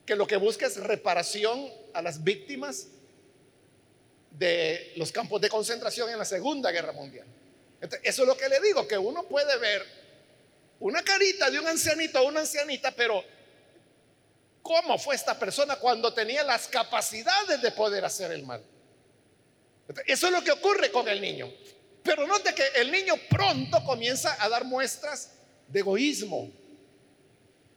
que 0.06 0.14
lo 0.14 0.26
que 0.26 0.36
busca 0.36 0.66
es 0.66 0.76
reparación 0.76 1.68
a 1.92 2.00
las 2.00 2.22
víctimas 2.22 2.86
de 4.30 4.92
los 4.96 5.10
campos 5.10 5.40
de 5.40 5.48
concentración 5.48 6.08
en 6.10 6.18
la 6.18 6.24
Segunda 6.24 6.70
Guerra 6.70 6.92
Mundial. 6.92 7.26
eso 8.02 8.22
es 8.22 8.28
lo 8.28 8.36
que 8.36 8.48
le 8.48 8.60
digo, 8.60 8.86
que 8.86 8.96
uno 8.96 9.24
puede 9.24 9.58
ver 9.58 9.84
una 10.78 11.02
carita 11.02 11.50
de 11.50 11.58
un 11.58 11.66
ancianito 11.66 12.20
o 12.20 12.28
una 12.28 12.40
ancianita, 12.40 12.92
pero 12.92 13.24
¿cómo 14.62 14.98
fue 14.98 15.16
esta 15.16 15.38
persona 15.38 15.76
cuando 15.76 16.12
tenía 16.14 16.44
las 16.44 16.68
capacidades 16.68 17.60
de 17.60 17.70
poder 17.72 18.04
hacer 18.04 18.30
el 18.30 18.44
mal? 18.44 18.62
Eso 20.06 20.26
es 20.26 20.32
lo 20.32 20.42
que 20.42 20.52
ocurre 20.52 20.90
con 20.90 21.08
el 21.08 21.20
niño. 21.20 21.52
Pero 22.02 22.26
note 22.26 22.54
que 22.54 22.80
el 22.80 22.90
niño 22.92 23.14
pronto 23.28 23.82
comienza 23.84 24.36
a 24.38 24.48
dar 24.48 24.64
muestras 24.64 25.32
de 25.66 25.80
egoísmo. 25.80 26.50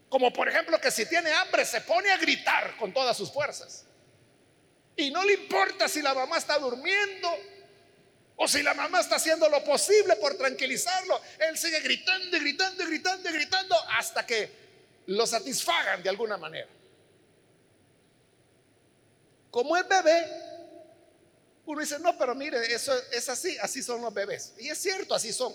Como 0.10 0.34
por 0.34 0.50
ejemplo 0.50 0.82
que 0.82 0.92
si 0.92 1.06
tiene 1.06 1.32
hambre 1.32 1.64
se 1.66 1.82
pone 1.82 2.10
a 2.10 2.18
gritar 2.18 2.76
con 2.78 2.92
todas 2.92 3.16
sus 3.16 3.32
fuerzas. 3.32 3.86
Y 4.96 5.12
no 5.12 5.24
le 5.24 5.34
importa 5.34 5.88
si 5.88 6.02
la 6.02 6.14
mamá 6.14 6.38
está 6.38 6.58
durmiendo 6.58 7.30
o 8.36 8.48
si 8.48 8.64
la 8.64 8.74
mamá 8.74 9.00
está 9.02 9.18
haciendo 9.18 9.48
lo 9.50 9.64
posible 9.64 10.16
por 10.16 10.36
tranquilizarlo. 10.36 11.22
Él 11.40 11.58
sigue 11.58 11.80
gritando 11.82 12.36
y 12.36 12.40
gritando 12.40 12.84
y 12.84 12.88
gritando 12.88 13.30
y 13.30 13.34
gritando 13.34 13.76
hasta 13.92 14.26
que 14.26 14.50
lo 15.06 15.26
satisfagan 15.28 16.02
de 16.02 16.10
alguna 16.10 16.38
manera. 16.38 16.68
Como 19.52 19.78
el 19.78 19.84
bebé, 19.84 20.26
uno 21.66 21.82
dice, 21.82 22.00
no, 22.00 22.18
pero 22.18 22.34
mire, 22.34 22.74
eso 22.74 22.94
es 23.12 23.30
así, 23.30 23.58
así 23.60 23.84
son 23.84 24.02
los 24.02 24.14
bebés. 24.14 24.54
Y 24.58 24.70
es 24.70 24.78
cierto, 24.78 25.14
así 25.14 25.32
son. 25.32 25.54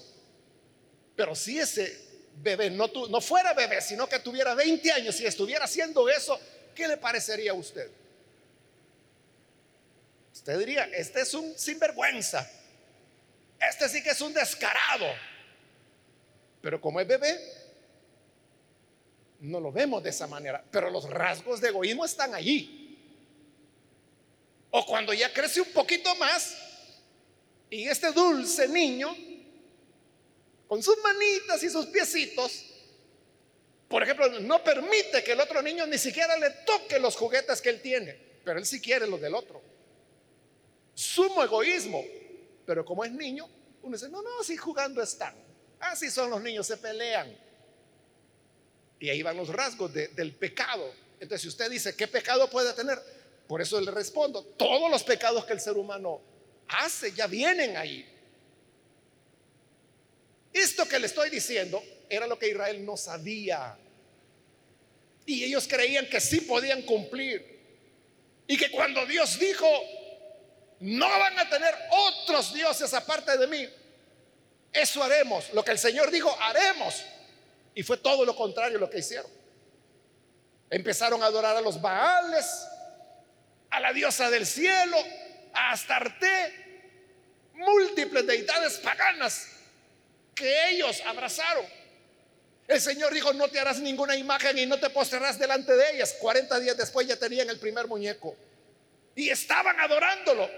Pero 1.16 1.34
si 1.34 1.58
ese 1.58 2.13
bebé 2.36 2.70
no, 2.70 2.90
no 3.08 3.20
fuera 3.20 3.52
bebé, 3.54 3.80
sino 3.80 4.08
que 4.08 4.18
tuviera 4.18 4.54
20 4.54 4.92
años 4.92 5.20
y 5.20 5.26
estuviera 5.26 5.64
haciendo 5.64 6.09
eso, 6.09 6.38
¿qué 6.74 6.88
le 6.88 6.96
parecería 6.96 7.52
a 7.52 7.54
usted? 7.54 7.90
Usted 10.32 10.59
diría, 10.59 10.85
este 10.92 11.20
es 11.20 11.32
un 11.32 11.56
sinvergüenza. 11.56 12.50
Este 13.61 13.88
sí 13.88 14.02
que 14.02 14.11
es 14.11 14.20
un 14.20 14.35
descarado. 14.35 15.06
Pero 16.61 16.80
como 16.80 17.00
es 17.00 17.06
bebé, 17.06 17.40
no 19.40 19.61
lo 19.61 19.70
vemos 19.70 20.02
de 20.02 20.11
esa 20.11 20.26
manera. 20.26 20.62
Pero 20.70 20.90
los 20.90 21.09
rasgos 21.09 21.61
de 21.61 21.68
egoísmo 21.68 22.04
están 22.04 22.35
allí. 22.35 22.98
O 24.70 24.85
cuando 24.85 25.12
ya 25.12 25.32
crece 25.32 25.61
un 25.61 25.72
poquito 25.72 26.14
más 26.16 26.56
y 27.70 27.87
este 27.88 28.11
dulce 28.12 28.68
niño, 28.68 29.16
con 30.68 30.83
sus 30.83 30.96
manitas 31.03 31.62
y 31.62 31.70
sus 31.70 31.87
piecitos, 31.87 32.64
por 33.88 34.03
ejemplo, 34.03 34.29
no 34.40 34.64
permite 34.64 35.22
que 35.22 35.33
el 35.33 35.40
otro 35.40 35.62
niño 35.62 35.87
ni 35.87 35.98
siquiera 35.98 36.37
le 36.37 36.50
toque 36.66 36.98
los 36.98 37.16
juguetes 37.16 37.61
que 37.61 37.68
él 37.68 37.81
tiene, 37.81 38.18
pero 38.44 38.59
él 38.59 38.66
sí 38.66 38.81
quiere 38.81 39.07
los 39.07 39.20
del 39.20 39.35
otro. 39.35 39.62
Sumo 40.94 41.44
egoísmo, 41.44 42.05
pero 42.66 42.85
como 42.85 43.05
es 43.05 43.12
niño, 43.12 43.48
uno 43.83 43.96
dice, 43.96 44.09
no, 44.09 44.22
no, 44.22 44.40
así 44.40 44.57
jugando 44.57 45.03
están. 45.03 45.35
Así 45.81 46.11
son 46.11 46.31
los 46.31 46.40
niños, 46.40 46.66
se 46.66 46.77
pelean. 46.79 47.37
Y 48.98 49.11
ahí 49.11 49.22
van 49.22 49.37
los 49.37 49.48
rasgos 49.48 49.92
del 49.92 50.33
pecado. 50.33 50.90
Entonces, 51.20 51.42
si 51.42 51.48
usted 51.48 51.70
dice, 51.70 51.94
¿qué 51.94 52.09
pecado 52.09 52.48
puede 52.48 52.72
tener? 52.72 52.98
Por 53.46 53.61
eso 53.61 53.81
le 53.81 53.90
respondo, 53.90 54.42
todos 54.42 54.90
los 54.90 55.05
pecados 55.05 55.44
que 55.44 55.53
el 55.53 55.61
ser 55.61 55.77
humano 55.77 56.20
hace 56.68 57.12
ya 57.12 57.27
vienen 57.27 57.77
ahí. 57.77 58.09
Esto 60.54 60.88
que 60.88 61.00
le 61.00 61.08
estoy 61.08 61.30
diciendo 61.30 61.82
era 62.08 62.28
lo 62.28 62.38
que 62.38 62.48
Israel 62.48 62.86
no 62.86 62.96
sabía. 62.96 63.76
Y 65.26 65.42
ellos 65.42 65.66
creían 65.66 66.06
que 66.06 66.20
sí 66.20 66.42
podían 66.42 66.82
cumplir. 66.82 67.54
Y 68.46 68.56
que 68.56 68.70
cuando 68.70 69.04
Dios 69.04 69.36
dijo, 69.36 69.66
no 70.78 71.08
van 71.08 71.38
a 71.40 71.50
tener 71.50 71.74
otros 71.90 72.54
dioses 72.54 72.94
aparte 72.94 73.36
de 73.36 73.48
mí, 73.48 73.68
eso 74.72 75.02
haremos. 75.02 75.52
Lo 75.52 75.64
que 75.64 75.72
el 75.72 75.78
Señor 75.78 76.12
dijo, 76.12 76.36
haremos. 76.40 77.02
Y 77.74 77.82
fue 77.82 77.96
todo 77.96 78.24
lo 78.24 78.36
contrario 78.36 78.78
lo 78.78 78.88
que 78.88 79.00
hicieron. 79.00 79.30
Empezaron 80.70 81.20
a 81.24 81.26
adorar 81.26 81.56
a 81.56 81.60
los 81.60 81.80
Baales, 81.80 82.46
a 83.70 83.80
la 83.80 83.92
diosa 83.92 84.30
del 84.30 84.46
cielo, 84.46 84.98
a 85.52 85.72
Astarte, 85.72 87.50
múltiples 87.54 88.24
deidades 88.24 88.78
paganas 88.78 89.53
que 90.35 90.70
ellos 90.70 91.03
abrazaron. 91.07 91.64
El 92.66 92.81
Señor 92.81 93.12
dijo, 93.12 93.33
no 93.33 93.49
te 93.49 93.61
harás 93.61 93.79
ninguna 93.81 94.16
imagen 94.16 94.59
y 94.59 94.66
no 94.66 94.79
te 94.79 94.90
postrarás 94.90 95.38
delante 95.38 95.77
de 95.77 95.97
ellas. 95.97 96.16
40 96.18 96.61
días 96.61 96.77
después 96.77 97.07
ya 97.07 97.16
tenían 97.16 97.49
el 97.51 97.59
primer 97.59 97.87
muñeco 97.87 98.35
y 99.14 99.29
estaban 99.29 99.79
adorándolo. 99.79 100.51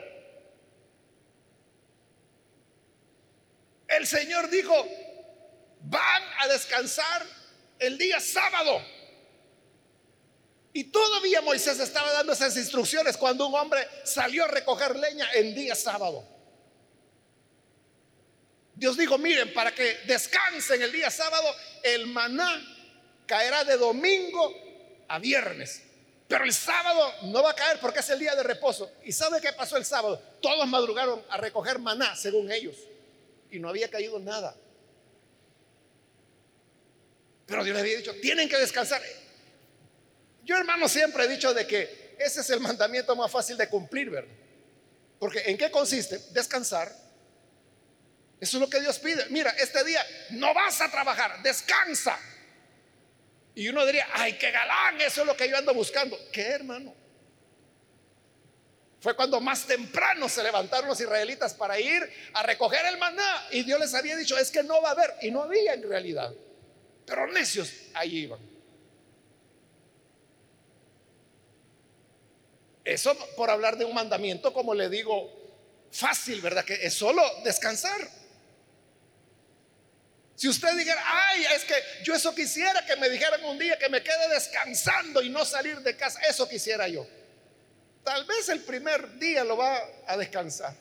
El 3.88 4.06
Señor 4.06 4.48
dijo, 4.50 4.74
van 5.80 6.22
a 6.40 6.48
descansar 6.48 7.26
el 7.78 7.98
día 7.98 8.20
sábado. 8.20 8.82
Y 10.72 10.84
todavía 10.84 11.40
Moisés 11.40 11.80
estaba 11.80 12.12
dando 12.12 12.32
esas 12.32 12.56
instrucciones 12.56 13.16
cuando 13.16 13.46
un 13.46 13.54
hombre 13.54 13.88
salió 14.04 14.44
a 14.44 14.48
recoger 14.48 14.94
leña 14.96 15.26
en 15.34 15.54
día 15.54 15.74
sábado. 15.74 16.35
Dios 18.76 18.96
dijo, 18.98 19.16
miren, 19.16 19.52
para 19.54 19.74
que 19.74 20.00
descansen 20.06 20.82
el 20.82 20.92
día 20.92 21.10
sábado, 21.10 21.48
el 21.82 22.06
maná 22.06 22.62
caerá 23.26 23.64
de 23.64 23.78
domingo 23.78 24.54
a 25.08 25.18
viernes. 25.18 25.82
Pero 26.28 26.44
el 26.44 26.52
sábado 26.52 27.12
no 27.22 27.42
va 27.42 27.52
a 27.52 27.54
caer 27.54 27.78
porque 27.80 28.00
es 28.00 28.10
el 28.10 28.18
día 28.18 28.34
de 28.34 28.42
reposo. 28.42 28.92
¿Y 29.04 29.12
sabe 29.12 29.40
qué 29.40 29.52
pasó 29.52 29.78
el 29.78 29.84
sábado? 29.84 30.20
Todos 30.42 30.66
madrugaron 30.68 31.24
a 31.30 31.38
recoger 31.38 31.78
maná, 31.78 32.14
según 32.16 32.52
ellos. 32.52 32.76
Y 33.50 33.58
no 33.58 33.70
había 33.70 33.88
caído 33.88 34.18
nada. 34.18 34.54
Pero 37.46 37.64
Dios 37.64 37.74
les 37.74 37.82
había 37.82 37.96
dicho, 37.96 38.12
tienen 38.20 38.48
que 38.48 38.58
descansar. 38.58 39.00
Yo 40.44 40.56
hermano 40.56 40.88
siempre 40.88 41.24
he 41.24 41.28
dicho 41.28 41.54
de 41.54 41.66
que 41.66 42.16
ese 42.18 42.40
es 42.40 42.50
el 42.50 42.60
mandamiento 42.60 43.16
más 43.16 43.30
fácil 43.30 43.56
de 43.56 43.68
cumplir, 43.68 44.10
¿verdad? 44.10 44.30
Porque 45.18 45.42
¿en 45.46 45.56
qué 45.56 45.70
consiste? 45.70 46.18
Descansar. 46.32 47.05
Eso 48.40 48.58
es 48.58 48.60
lo 48.60 48.68
que 48.68 48.80
Dios 48.80 48.98
pide. 48.98 49.26
Mira, 49.30 49.50
este 49.50 49.82
día 49.84 50.04
no 50.30 50.52
vas 50.52 50.80
a 50.80 50.90
trabajar, 50.90 51.42
descansa. 51.42 52.18
Y 53.54 53.68
uno 53.68 53.86
diría, 53.86 54.06
ay, 54.12 54.34
qué 54.34 54.50
galán, 54.50 55.00
eso 55.00 55.22
es 55.22 55.26
lo 55.26 55.36
que 55.36 55.48
yo 55.48 55.56
ando 55.56 55.72
buscando. 55.72 56.18
¿Qué, 56.30 56.42
hermano? 56.42 56.94
Fue 59.00 59.16
cuando 59.16 59.40
más 59.40 59.66
temprano 59.66 60.28
se 60.28 60.42
levantaron 60.42 60.88
los 60.88 61.00
israelitas 61.00 61.54
para 61.54 61.80
ir 61.80 62.02
a 62.34 62.42
recoger 62.42 62.84
el 62.86 62.98
maná. 62.98 63.46
Y 63.52 63.62
Dios 63.62 63.80
les 63.80 63.94
había 63.94 64.16
dicho, 64.16 64.36
es 64.36 64.50
que 64.50 64.62
no 64.62 64.82
va 64.82 64.90
a 64.90 64.92
haber. 64.92 65.14
Y 65.22 65.30
no 65.30 65.42
había 65.42 65.72
en 65.72 65.88
realidad. 65.88 66.34
Pero 67.06 67.26
necios, 67.28 67.72
ahí 67.94 68.18
iban. 68.18 68.40
Eso 72.84 73.16
por 73.36 73.48
hablar 73.48 73.78
de 73.78 73.84
un 73.84 73.94
mandamiento, 73.94 74.52
como 74.52 74.74
le 74.74 74.88
digo, 74.88 75.32
fácil, 75.90 76.40
¿verdad? 76.40 76.64
Que 76.64 76.74
es 76.74 76.94
solo 76.94 77.22
descansar. 77.42 78.25
Si 80.36 80.48
usted 80.48 80.76
dijera, 80.76 81.02
ay, 81.02 81.46
es 81.56 81.64
que 81.64 81.74
yo 82.04 82.14
eso 82.14 82.34
quisiera 82.34 82.84
que 82.84 82.94
me 82.96 83.08
dijeran 83.08 83.42
un 83.44 83.58
día 83.58 83.78
que 83.78 83.88
me 83.88 84.02
quede 84.02 84.28
descansando 84.28 85.22
y 85.22 85.30
no 85.30 85.46
salir 85.46 85.80
de 85.80 85.96
casa, 85.96 86.20
eso 86.28 86.46
quisiera 86.46 86.86
yo. 86.88 87.06
Tal 88.04 88.24
vez 88.26 88.50
el 88.50 88.60
primer 88.60 89.18
día 89.18 89.42
lo 89.44 89.56
va 89.56 89.82
a 90.06 90.16
descansar, 90.18 90.76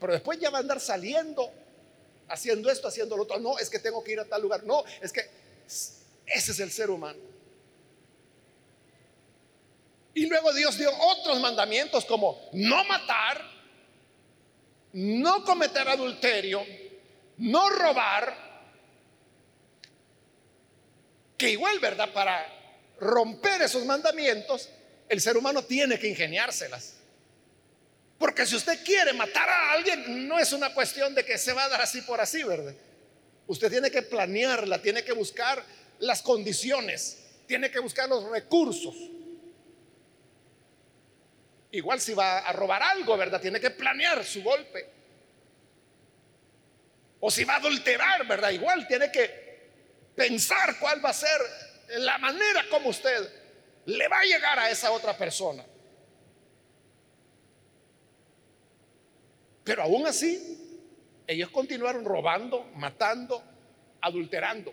pero 0.00 0.12
después 0.12 0.40
ya 0.40 0.50
va 0.50 0.58
a 0.58 0.60
andar 0.62 0.80
saliendo, 0.80 1.50
haciendo 2.28 2.68
esto, 2.68 2.88
haciendo 2.88 3.16
lo 3.16 3.22
otro. 3.22 3.38
No, 3.38 3.56
es 3.56 3.70
que 3.70 3.78
tengo 3.78 4.02
que 4.02 4.12
ir 4.12 4.20
a 4.20 4.24
tal 4.24 4.42
lugar. 4.42 4.64
No, 4.64 4.84
es 5.00 5.12
que 5.12 5.30
ese 5.66 6.52
es 6.52 6.60
el 6.60 6.72
ser 6.72 6.90
humano. 6.90 7.20
Y 10.12 10.26
luego 10.26 10.52
Dios 10.52 10.76
dio 10.76 10.90
otros 10.92 11.38
mandamientos 11.40 12.04
como 12.04 12.48
no 12.52 12.82
matar, 12.84 13.40
no 14.92 15.44
cometer 15.44 15.88
adulterio, 15.88 16.66
no 17.36 17.70
robar, 17.70 18.45
que 21.36 21.50
igual, 21.50 21.78
¿verdad? 21.78 22.12
Para 22.12 22.46
romper 22.98 23.62
esos 23.62 23.84
mandamientos, 23.84 24.70
el 25.08 25.20
ser 25.20 25.36
humano 25.36 25.62
tiene 25.64 25.98
que 25.98 26.08
ingeniárselas. 26.08 26.94
Porque 28.18 28.46
si 28.46 28.56
usted 28.56 28.82
quiere 28.82 29.12
matar 29.12 29.48
a 29.48 29.72
alguien, 29.72 30.26
no 30.26 30.38
es 30.38 30.52
una 30.52 30.72
cuestión 30.72 31.14
de 31.14 31.24
que 31.24 31.36
se 31.36 31.52
va 31.52 31.64
a 31.64 31.68
dar 31.68 31.82
así 31.82 32.00
por 32.02 32.20
así, 32.20 32.42
¿verdad? 32.42 32.74
Usted 33.46 33.70
tiene 33.70 33.90
que 33.90 34.02
planearla, 34.02 34.80
tiene 34.80 35.04
que 35.04 35.12
buscar 35.12 35.62
las 35.98 36.22
condiciones, 36.22 37.18
tiene 37.46 37.70
que 37.70 37.78
buscar 37.78 38.08
los 38.08 38.28
recursos. 38.30 38.94
Igual 41.70 42.00
si 42.00 42.14
va 42.14 42.38
a 42.38 42.52
robar 42.52 42.82
algo, 42.82 43.16
¿verdad? 43.18 43.40
Tiene 43.40 43.60
que 43.60 43.70
planear 43.70 44.24
su 44.24 44.42
golpe. 44.42 44.88
O 47.20 47.30
si 47.30 47.44
va 47.44 47.54
a 47.54 47.58
adulterar, 47.58 48.26
¿verdad? 48.26 48.50
Igual 48.50 48.86
tiene 48.88 49.12
que 49.12 49.45
pensar 50.16 50.78
cuál 50.80 51.04
va 51.04 51.10
a 51.10 51.14
ser 51.14 51.40
la 51.98 52.18
manera 52.18 52.64
como 52.70 52.88
usted 52.88 53.30
le 53.84 54.08
va 54.08 54.18
a 54.18 54.24
llegar 54.24 54.58
a 54.58 54.70
esa 54.70 54.90
otra 54.90 55.16
persona. 55.16 55.64
Pero 59.62 59.82
aún 59.82 60.06
así, 60.06 60.82
ellos 61.26 61.50
continuaron 61.50 62.04
robando, 62.04 62.64
matando, 62.74 63.42
adulterando 64.00 64.72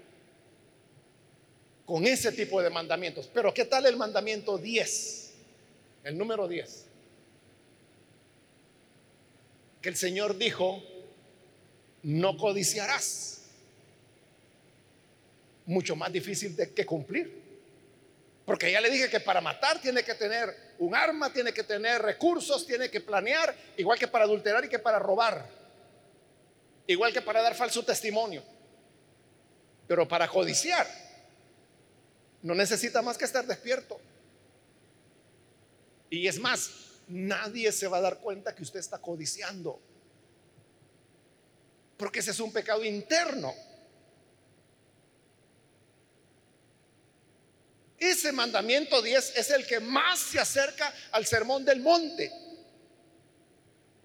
con 1.86 2.06
ese 2.06 2.32
tipo 2.32 2.62
de 2.62 2.70
mandamientos. 2.70 3.30
Pero 3.34 3.54
¿qué 3.54 3.66
tal 3.66 3.86
el 3.86 3.98
mandamiento 3.98 4.58
10? 4.58 5.34
El 6.04 6.18
número 6.18 6.48
10. 6.48 6.86
Que 9.82 9.90
el 9.90 9.96
Señor 9.96 10.38
dijo, 10.38 10.82
no 12.04 12.38
codiciarás. 12.38 13.43
Mucho 15.66 15.96
más 15.96 16.12
difícil 16.12 16.56
de 16.56 16.74
que 16.74 16.86
cumplir. 16.86 17.44
Porque 18.46 18.72
ya 18.72 18.82
le 18.82 18.90
dije 18.90 19.10
que 19.10 19.20
para 19.20 19.40
matar 19.40 19.80
tiene 19.80 20.04
que 20.04 20.16
tener 20.16 20.74
un 20.80 20.94
arma, 20.94 21.32
tiene 21.32 21.54
que 21.54 21.64
tener 21.64 22.02
recursos, 22.02 22.66
tiene 22.66 22.90
que 22.90 23.00
planear, 23.00 23.56
igual 23.78 23.98
que 23.98 24.08
para 24.08 24.26
adulterar 24.26 24.66
y 24.66 24.70
que 24.70 24.80
para 24.80 25.00
robar, 25.00 25.48
igual 26.88 27.14
que 27.14 27.22
para 27.22 27.42
dar 27.42 27.56
falso 27.56 27.84
testimonio. 27.84 28.44
Pero 29.88 30.08
para 30.08 30.28
codiciar, 30.28 30.88
no 32.42 32.54
necesita 32.54 33.02
más 33.02 33.18
que 33.18 33.26
estar 33.26 33.46
despierto. 33.46 34.00
Y 36.10 36.28
es 36.28 36.38
más, 36.40 36.72
nadie 37.08 37.72
se 37.72 37.88
va 37.88 37.98
a 37.98 38.02
dar 38.02 38.20
cuenta 38.20 38.54
que 38.54 38.64
usted 38.64 38.80
está 38.80 38.98
codiciando. 38.98 39.80
Porque 41.98 42.20
ese 42.20 42.32
es 42.32 42.40
un 42.40 42.52
pecado 42.52 42.84
interno. 42.84 43.54
Ese 48.14 48.32
mandamiento 48.32 49.02
10 49.02 49.38
es 49.38 49.50
el 49.50 49.66
que 49.66 49.80
más 49.80 50.20
se 50.20 50.40
acerca 50.40 50.94
al 51.12 51.26
sermón 51.26 51.66
del 51.66 51.80
monte. 51.80 52.32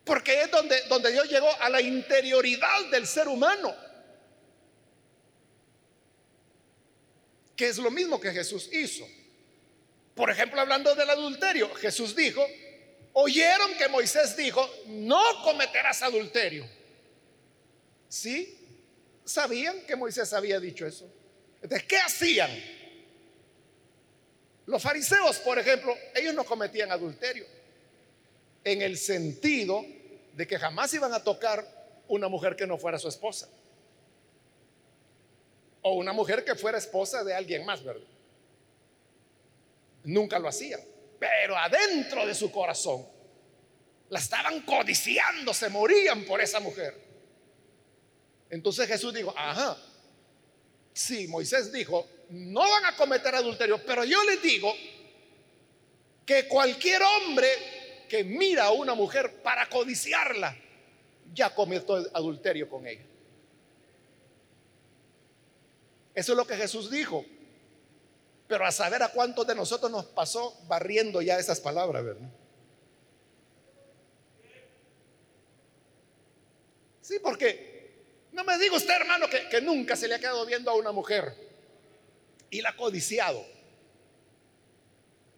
Porque 0.02 0.40
es 0.40 0.50
donde, 0.50 0.80
donde 0.88 1.12
Dios 1.12 1.28
llegó 1.28 1.50
a 1.60 1.68
la 1.68 1.82
interioridad 1.82 2.86
del 2.90 3.06
ser 3.06 3.28
humano. 3.28 3.76
Que 7.54 7.68
es 7.68 7.76
lo 7.76 7.90
mismo 7.90 8.18
que 8.18 8.32
Jesús 8.32 8.70
hizo. 8.72 9.06
Por 10.14 10.30
ejemplo, 10.30 10.58
hablando 10.58 10.94
del 10.94 11.10
adulterio, 11.10 11.74
Jesús 11.74 12.16
dijo, 12.16 12.42
oyeron 13.12 13.74
que 13.74 13.88
Moisés 13.88 14.34
dijo, 14.34 14.66
no 14.86 15.20
cometerás 15.44 16.00
adulterio. 16.00 16.66
¿Sí? 18.08 18.58
¿Sabían 19.26 19.82
que 19.82 19.96
Moisés 19.96 20.32
había 20.32 20.58
dicho 20.58 20.86
eso? 20.86 21.12
Entonces, 21.60 21.86
¿qué 21.86 21.98
hacían? 21.98 22.77
Los 24.68 24.82
fariseos, 24.82 25.38
por 25.38 25.58
ejemplo, 25.58 25.96
ellos 26.14 26.34
no 26.34 26.44
cometían 26.44 26.92
adulterio 26.92 27.46
en 28.62 28.82
el 28.82 28.98
sentido 28.98 29.82
de 30.34 30.46
que 30.46 30.58
jamás 30.58 30.92
iban 30.92 31.14
a 31.14 31.24
tocar 31.24 31.66
una 32.06 32.28
mujer 32.28 32.54
que 32.54 32.66
no 32.66 32.76
fuera 32.76 32.98
su 32.98 33.08
esposa. 33.08 33.48
O 35.80 35.94
una 35.94 36.12
mujer 36.12 36.44
que 36.44 36.54
fuera 36.54 36.76
esposa 36.76 37.24
de 37.24 37.32
alguien 37.32 37.64
más, 37.64 37.82
¿verdad? 37.82 38.06
Nunca 40.04 40.38
lo 40.38 40.48
hacían. 40.48 40.82
Pero 41.18 41.56
adentro 41.56 42.26
de 42.26 42.34
su 42.34 42.52
corazón 42.52 43.06
la 44.10 44.18
estaban 44.18 44.60
codiciando, 44.66 45.54
se 45.54 45.70
morían 45.70 46.26
por 46.26 46.42
esa 46.42 46.60
mujer. 46.60 46.94
Entonces 48.50 48.86
Jesús 48.86 49.14
dijo, 49.14 49.32
ajá, 49.34 49.78
sí, 50.92 51.26
Moisés 51.26 51.72
dijo, 51.72 52.06
no 52.30 52.60
van 52.60 52.84
a 52.86 52.96
cometer 52.96 53.34
adulterio, 53.34 53.82
pero 53.84 54.04
yo 54.04 54.22
les 54.24 54.42
digo 54.42 54.72
que 56.26 56.46
cualquier 56.46 57.00
hombre 57.02 57.48
que 58.08 58.24
mira 58.24 58.64
a 58.64 58.72
una 58.72 58.94
mujer 58.94 59.42
para 59.42 59.68
codiciarla, 59.68 60.56
ya 61.32 61.54
cometió 61.54 61.96
adulterio 62.12 62.68
con 62.68 62.86
ella. 62.86 63.04
Eso 66.14 66.32
es 66.32 66.36
lo 66.36 66.46
que 66.46 66.56
Jesús 66.56 66.90
dijo. 66.90 67.24
Pero 68.46 68.66
a 68.66 68.72
saber 68.72 69.02
a 69.02 69.08
cuántos 69.08 69.46
de 69.46 69.54
nosotros 69.54 69.90
nos 69.90 70.06
pasó 70.06 70.58
barriendo 70.66 71.20
ya 71.20 71.38
esas 71.38 71.60
palabras, 71.60 72.02
¿verdad? 72.02 72.30
Sí, 77.02 77.18
porque 77.22 77.92
no 78.32 78.42
me 78.44 78.58
diga 78.58 78.76
usted, 78.76 78.94
hermano, 78.94 79.28
que, 79.28 79.48
que 79.48 79.60
nunca 79.60 79.96
se 79.96 80.08
le 80.08 80.14
ha 80.14 80.18
quedado 80.18 80.44
viendo 80.46 80.70
a 80.70 80.74
una 80.74 80.92
mujer 80.92 81.47
y 82.50 82.60
la 82.60 82.74
codiciado. 82.76 83.44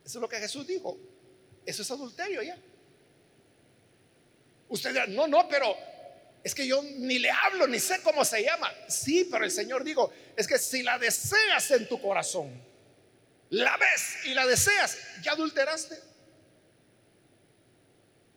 Eso 0.04 0.18
es 0.18 0.22
lo 0.22 0.28
que 0.28 0.38
Jesús 0.38 0.66
dijo. 0.66 0.98
Eso 1.64 1.82
es 1.82 1.90
adulterio 1.90 2.42
ya. 2.42 2.58
Usted 4.68 4.90
dirá, 4.90 5.06
no, 5.06 5.26
no, 5.26 5.48
pero 5.48 5.76
es 6.42 6.54
que 6.54 6.66
yo 6.66 6.82
ni 6.82 7.18
le 7.18 7.30
hablo, 7.30 7.66
ni 7.66 7.78
sé 7.78 8.00
cómo 8.02 8.24
se 8.24 8.42
llama. 8.42 8.72
Sí, 8.88 9.28
pero 9.30 9.44
el 9.44 9.50
Señor 9.50 9.84
dijo, 9.84 10.12
es 10.36 10.46
que 10.46 10.58
si 10.58 10.82
la 10.82 10.98
deseas 10.98 11.70
en 11.72 11.88
tu 11.88 12.00
corazón, 12.00 12.62
la 13.50 13.76
ves 13.76 14.26
y 14.26 14.34
la 14.34 14.46
deseas, 14.46 14.96
ya 15.22 15.32
adulteraste. 15.32 15.98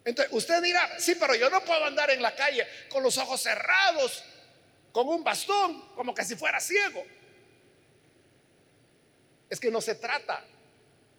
Entonces, 0.06 0.34
usted 0.34 0.62
dirá, 0.62 1.00
sí, 1.00 1.16
pero 1.16 1.34
yo 1.36 1.50
no 1.50 1.64
puedo 1.64 1.86
andar 1.86 2.10
en 2.12 2.22
la 2.22 2.36
calle 2.36 2.68
con 2.90 3.04
los 3.04 3.18
ojos 3.18 3.42
cerrados, 3.42 4.24
con 4.92 5.08
un 5.08 5.24
bastón, 5.24 5.96
como 5.96 6.14
que 6.14 6.26
si 6.26 6.36
fuera 6.36 6.60
ciego. 6.60 7.06
Es 9.54 9.60
que 9.60 9.70
no 9.70 9.82
se 9.82 9.94
trata 9.94 10.44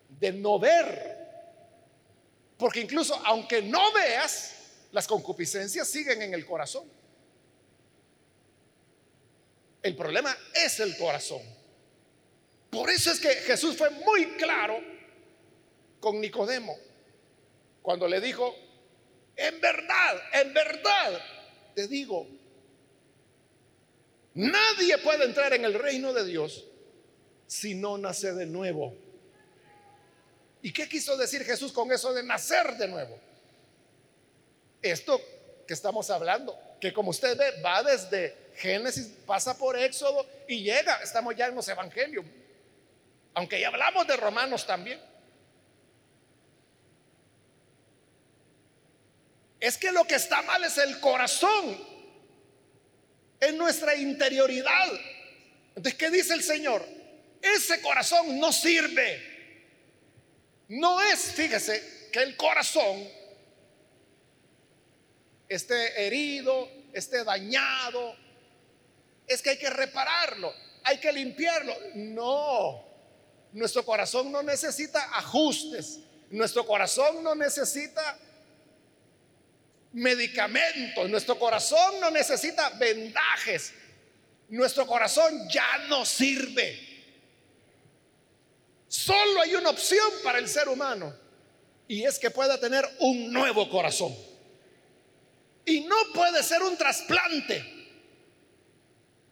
de 0.08 0.32
no 0.32 0.58
ver. 0.58 1.18
Porque 2.58 2.80
incluso 2.80 3.14
aunque 3.24 3.62
no 3.62 3.92
veas, 3.92 4.56
las 4.90 5.06
concupiscencias 5.06 5.86
siguen 5.86 6.20
en 6.20 6.34
el 6.34 6.44
corazón. 6.44 6.82
El 9.80 9.94
problema 9.94 10.36
es 10.52 10.80
el 10.80 10.96
corazón. 10.96 11.42
Por 12.70 12.90
eso 12.90 13.12
es 13.12 13.20
que 13.20 13.28
Jesús 13.34 13.76
fue 13.76 13.90
muy 13.90 14.32
claro 14.32 14.80
con 16.00 16.20
Nicodemo 16.20 16.76
cuando 17.82 18.08
le 18.08 18.20
dijo, 18.20 18.52
en 19.36 19.60
verdad, 19.60 20.20
en 20.32 20.52
verdad, 20.52 21.22
te 21.76 21.86
digo, 21.86 22.26
nadie 24.34 24.98
puede 24.98 25.24
entrar 25.24 25.52
en 25.52 25.64
el 25.64 25.74
reino 25.74 26.12
de 26.12 26.24
Dios 26.24 26.64
si 27.54 27.72
no 27.74 27.96
nace 27.96 28.32
de 28.32 28.46
nuevo. 28.46 28.92
¿Y 30.60 30.72
qué 30.72 30.88
quiso 30.88 31.16
decir 31.16 31.44
Jesús 31.44 31.72
con 31.72 31.92
eso 31.92 32.12
de 32.12 32.24
nacer 32.24 32.76
de 32.76 32.88
nuevo? 32.88 33.16
Esto 34.82 35.20
que 35.66 35.72
estamos 35.72 36.10
hablando, 36.10 36.58
que 36.80 36.92
como 36.92 37.10
usted 37.10 37.36
ve, 37.38 37.60
va 37.62 37.82
desde 37.84 38.36
Génesis, 38.56 39.06
pasa 39.24 39.56
por 39.56 39.78
Éxodo 39.78 40.26
y 40.48 40.64
llega, 40.64 40.96
estamos 40.96 41.36
ya 41.36 41.46
en 41.46 41.54
los 41.54 41.68
evangelios, 41.68 42.24
aunque 43.34 43.60
ya 43.60 43.68
hablamos 43.68 44.04
de 44.06 44.16
Romanos 44.16 44.66
también. 44.66 45.00
Es 49.60 49.78
que 49.78 49.92
lo 49.92 50.04
que 50.04 50.16
está 50.16 50.42
mal 50.42 50.64
es 50.64 50.76
el 50.78 50.98
corazón. 50.98 51.94
en 53.40 53.58
nuestra 53.58 53.94
interioridad. 53.94 54.88
Entonces, 55.76 55.94
¿qué 55.94 56.10
dice 56.10 56.32
el 56.32 56.42
Señor? 56.42 57.03
Ese 57.44 57.82
corazón 57.82 58.40
no 58.40 58.50
sirve. 58.52 59.34
No 60.68 60.98
es, 61.02 61.32
fíjese, 61.32 62.08
que 62.10 62.22
el 62.22 62.38
corazón 62.38 63.06
esté 65.46 66.06
herido, 66.06 66.70
esté 66.94 67.22
dañado. 67.22 68.16
Es 69.26 69.42
que 69.42 69.50
hay 69.50 69.58
que 69.58 69.68
repararlo, 69.68 70.54
hay 70.84 70.98
que 70.98 71.12
limpiarlo. 71.12 71.76
No, 71.96 72.82
nuestro 73.52 73.84
corazón 73.84 74.32
no 74.32 74.42
necesita 74.42 75.02
ajustes, 75.18 76.00
nuestro 76.30 76.64
corazón 76.64 77.22
no 77.22 77.34
necesita 77.34 78.18
medicamentos, 79.92 81.10
nuestro 81.10 81.38
corazón 81.38 82.00
no 82.00 82.10
necesita 82.10 82.70
vendajes, 82.70 83.74
nuestro 84.48 84.86
corazón 84.86 85.46
ya 85.50 85.78
no 85.88 86.06
sirve. 86.06 86.83
Solo 88.94 89.40
hay 89.40 89.56
una 89.56 89.70
opción 89.70 90.08
para 90.22 90.38
el 90.38 90.48
ser 90.48 90.68
humano 90.68 91.12
y 91.88 92.04
es 92.04 92.16
que 92.16 92.30
pueda 92.30 92.60
tener 92.60 92.88
un 93.00 93.32
nuevo 93.32 93.68
corazón. 93.68 94.14
Y 95.64 95.80
no 95.80 95.96
puede 96.14 96.40
ser 96.44 96.62
un 96.62 96.76
trasplante, 96.76 97.64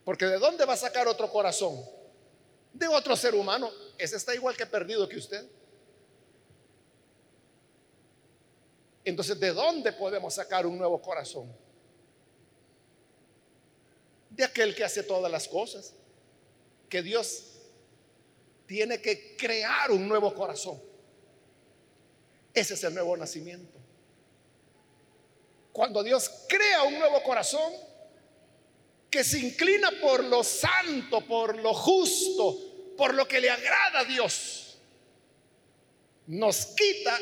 porque 0.04 0.26
¿de 0.26 0.40
dónde 0.40 0.64
va 0.64 0.72
a 0.72 0.76
sacar 0.76 1.06
otro 1.06 1.30
corazón? 1.30 1.80
De 2.72 2.88
otro 2.88 3.14
ser 3.14 3.36
humano. 3.36 3.70
Ese 3.96 4.16
está 4.16 4.34
igual 4.34 4.56
que 4.56 4.66
perdido 4.66 5.08
que 5.08 5.18
usted. 5.18 5.46
Entonces, 9.04 9.38
¿de 9.38 9.52
dónde 9.52 9.92
podemos 9.92 10.34
sacar 10.34 10.66
un 10.66 10.76
nuevo 10.76 11.00
corazón? 11.00 11.56
De 14.28 14.42
aquel 14.42 14.74
que 14.74 14.82
hace 14.82 15.04
todas 15.04 15.30
las 15.30 15.46
cosas. 15.46 15.94
Que 16.88 17.00
Dios 17.00 17.51
tiene 18.72 19.02
que 19.02 19.36
crear 19.36 19.90
un 19.90 20.08
nuevo 20.08 20.34
corazón. 20.34 20.80
Ese 22.54 22.72
es 22.72 22.84
el 22.84 22.94
nuevo 22.94 23.14
nacimiento. 23.18 23.78
Cuando 25.72 26.02
Dios 26.02 26.46
crea 26.48 26.82
un 26.84 26.98
nuevo 26.98 27.22
corazón 27.22 27.70
que 29.10 29.22
se 29.24 29.40
inclina 29.40 29.90
por 30.00 30.24
lo 30.24 30.42
santo, 30.42 31.20
por 31.20 31.58
lo 31.58 31.74
justo, 31.74 32.94
por 32.96 33.12
lo 33.12 33.28
que 33.28 33.42
le 33.42 33.50
agrada 33.50 34.00
a 34.00 34.04
Dios, 34.04 34.78
nos 36.28 36.64
quita 36.66 37.18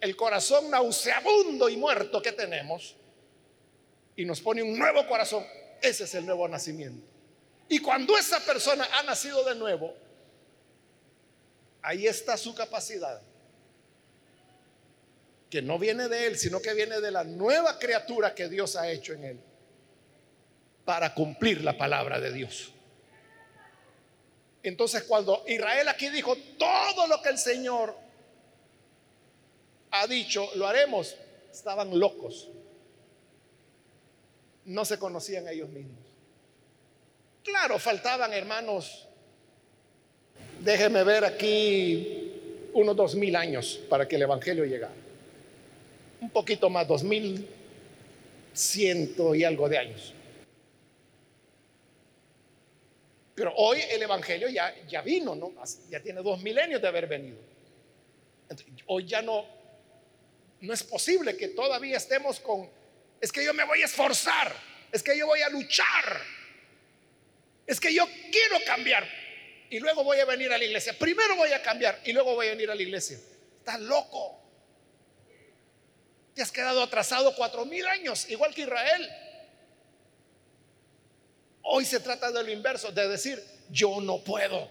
el 0.00 0.16
corazón 0.16 0.70
nauseabundo 0.70 1.68
y 1.68 1.76
muerto 1.76 2.20
que 2.20 2.32
tenemos 2.32 2.96
y 4.16 4.24
nos 4.24 4.40
pone 4.40 4.60
un 4.60 4.76
nuevo 4.76 5.06
corazón. 5.06 5.46
Ese 5.80 6.02
es 6.02 6.14
el 6.16 6.26
nuevo 6.26 6.48
nacimiento. 6.48 7.06
Y 7.68 7.78
cuando 7.78 8.18
esa 8.18 8.40
persona 8.40 8.88
ha 8.98 9.04
nacido 9.04 9.44
de 9.44 9.54
nuevo, 9.54 9.94
ahí 11.82 12.06
está 12.06 12.36
su 12.36 12.54
capacidad, 12.54 13.20
que 15.48 15.62
no 15.62 15.78
viene 15.78 16.08
de 16.08 16.26
él, 16.26 16.38
sino 16.38 16.60
que 16.60 16.74
viene 16.74 17.00
de 17.00 17.10
la 17.10 17.24
nueva 17.24 17.78
criatura 17.78 18.34
que 18.34 18.48
Dios 18.48 18.76
ha 18.76 18.90
hecho 18.90 19.12
en 19.12 19.24
él, 19.24 19.40
para 20.84 21.14
cumplir 21.14 21.62
la 21.62 21.76
palabra 21.76 22.20
de 22.20 22.32
Dios. 22.32 22.72
Entonces 24.62 25.04
cuando 25.04 25.44
Israel 25.46 25.88
aquí 25.88 26.10
dijo 26.10 26.36
todo 26.58 27.06
lo 27.06 27.22
que 27.22 27.30
el 27.30 27.38
Señor 27.38 27.96
ha 29.90 30.06
dicho, 30.06 30.48
lo 30.54 30.66
haremos, 30.66 31.16
estaban 31.50 31.98
locos. 31.98 32.48
No 34.66 34.84
se 34.84 34.98
conocían 34.98 35.48
ellos 35.48 35.68
mismos. 35.70 35.98
Claro, 37.42 37.78
faltaban 37.78 38.32
hermanos, 38.32 39.08
déjeme 40.60 41.04
ver 41.04 41.24
aquí 41.24 42.32
unos 42.72 42.96
dos 42.96 43.14
mil 43.14 43.34
años 43.36 43.80
para 43.88 44.06
que 44.06 44.16
el 44.16 44.22
Evangelio 44.22 44.64
llegara. 44.64 44.94
Un 46.20 46.30
poquito 46.30 46.70
más, 46.70 46.86
dos 46.86 47.02
mil 47.02 47.46
ciento 48.52 49.34
y 49.34 49.44
algo 49.44 49.68
de 49.68 49.78
años. 49.78 50.14
Pero 53.34 53.54
hoy 53.56 53.80
el 53.90 54.02
Evangelio 54.02 54.48
ya, 54.48 54.74
ya 54.86 55.00
vino, 55.00 55.34
¿no? 55.34 55.52
Ya 55.88 56.00
tiene 56.00 56.22
dos 56.22 56.42
milenios 56.42 56.80
de 56.82 56.88
haber 56.88 57.06
venido. 57.06 57.38
hoy 58.86 59.06
ya 59.06 59.22
no 59.22 59.60
no 60.60 60.74
es 60.74 60.82
posible 60.82 61.36
que 61.36 61.48
todavía 61.48 61.96
estemos 61.96 62.38
con, 62.40 62.68
es 63.20 63.32
que 63.32 63.44
yo 63.44 63.54
me 63.54 63.64
voy 63.64 63.80
a 63.82 63.86
esforzar, 63.86 64.54
es 64.92 65.02
que 65.02 65.16
yo 65.16 65.26
voy 65.26 65.40
a 65.40 65.48
luchar, 65.48 66.20
es 67.66 67.80
que 67.80 67.94
yo 67.94 68.06
quiero 68.30 68.62
cambiar 68.66 69.06
y 69.70 69.78
luego 69.78 70.02
voy 70.02 70.18
a 70.18 70.24
venir 70.24 70.52
a 70.52 70.58
la 70.58 70.64
iglesia. 70.64 70.92
Primero 70.98 71.36
voy 71.36 71.52
a 71.52 71.62
cambiar 71.62 72.00
y 72.04 72.12
luego 72.12 72.34
voy 72.34 72.48
a 72.48 72.50
venir 72.50 72.70
a 72.70 72.74
la 72.74 72.82
iglesia. 72.82 73.18
Estás 73.58 73.80
loco. 73.80 74.36
Te 76.34 76.42
has 76.42 76.50
quedado 76.50 76.82
atrasado 76.82 77.34
cuatro 77.36 77.64
mil 77.64 77.86
años, 77.86 78.28
igual 78.28 78.52
que 78.52 78.62
Israel. 78.62 79.08
Hoy 81.62 81.84
se 81.84 82.00
trata 82.00 82.32
de 82.32 82.42
lo 82.42 82.50
inverso, 82.50 82.90
de 82.90 83.06
decir, 83.08 83.42
yo 83.70 84.00
no 84.00 84.18
puedo. 84.18 84.68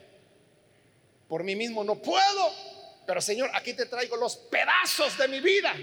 Por 1.29 1.45
mí 1.45 1.55
mismo 1.55 1.83
no 1.85 1.95
puedo. 1.95 2.53
Pero 3.07 3.21
Señor, 3.21 3.49
aquí 3.53 3.73
te 3.73 3.85
traigo 3.85 4.17
los 4.17 4.35
pedazos 4.35 5.17
de 5.17 5.29
mi 5.29 5.39
vida. 5.39 5.73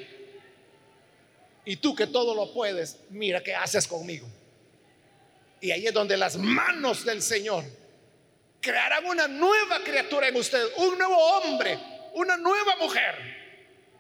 Y 1.64 1.76
tú 1.76 1.94
que 1.94 2.06
todo 2.06 2.34
lo 2.34 2.52
puedes, 2.52 2.98
mira 3.08 3.42
qué 3.42 3.54
haces 3.54 3.86
conmigo. 3.86 4.28
Y 5.62 5.70
ahí 5.70 5.86
es 5.86 5.94
donde 5.94 6.18
las 6.18 6.36
manos 6.36 7.04
del 7.04 7.22
Señor 7.22 7.64
crearán 8.66 9.06
una 9.06 9.28
nueva 9.28 9.78
criatura 9.84 10.26
en 10.26 10.34
usted, 10.34 10.60
un 10.78 10.98
nuevo 10.98 11.16
hombre, 11.16 11.78
una 12.14 12.36
nueva 12.36 12.74
mujer, 12.80 13.14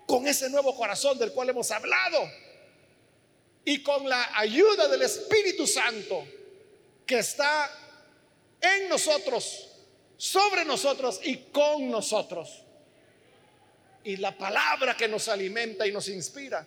con 0.06 0.26
ese 0.26 0.50
nuevo 0.50 0.74
corazón 0.74 1.16
del 1.18 1.30
cual 1.30 1.50
hemos 1.50 1.70
hablado. 1.70 2.28
Y 3.64 3.80
con 3.82 4.08
la 4.08 4.36
ayuda 4.36 4.88
del 4.88 5.02
Espíritu 5.02 5.68
Santo 5.68 6.26
que 7.06 7.20
está 7.20 7.70
en 8.60 8.88
nosotros, 8.88 9.68
sobre 10.16 10.64
nosotros 10.64 11.20
y 11.22 11.36
con 11.52 11.88
nosotros 11.88 12.64
y 14.02 14.16
la 14.16 14.32
palabra 14.36 14.96
que 14.96 15.06
nos 15.06 15.28
alimenta 15.28 15.86
y 15.86 15.92
nos 15.92 16.08
inspira, 16.08 16.66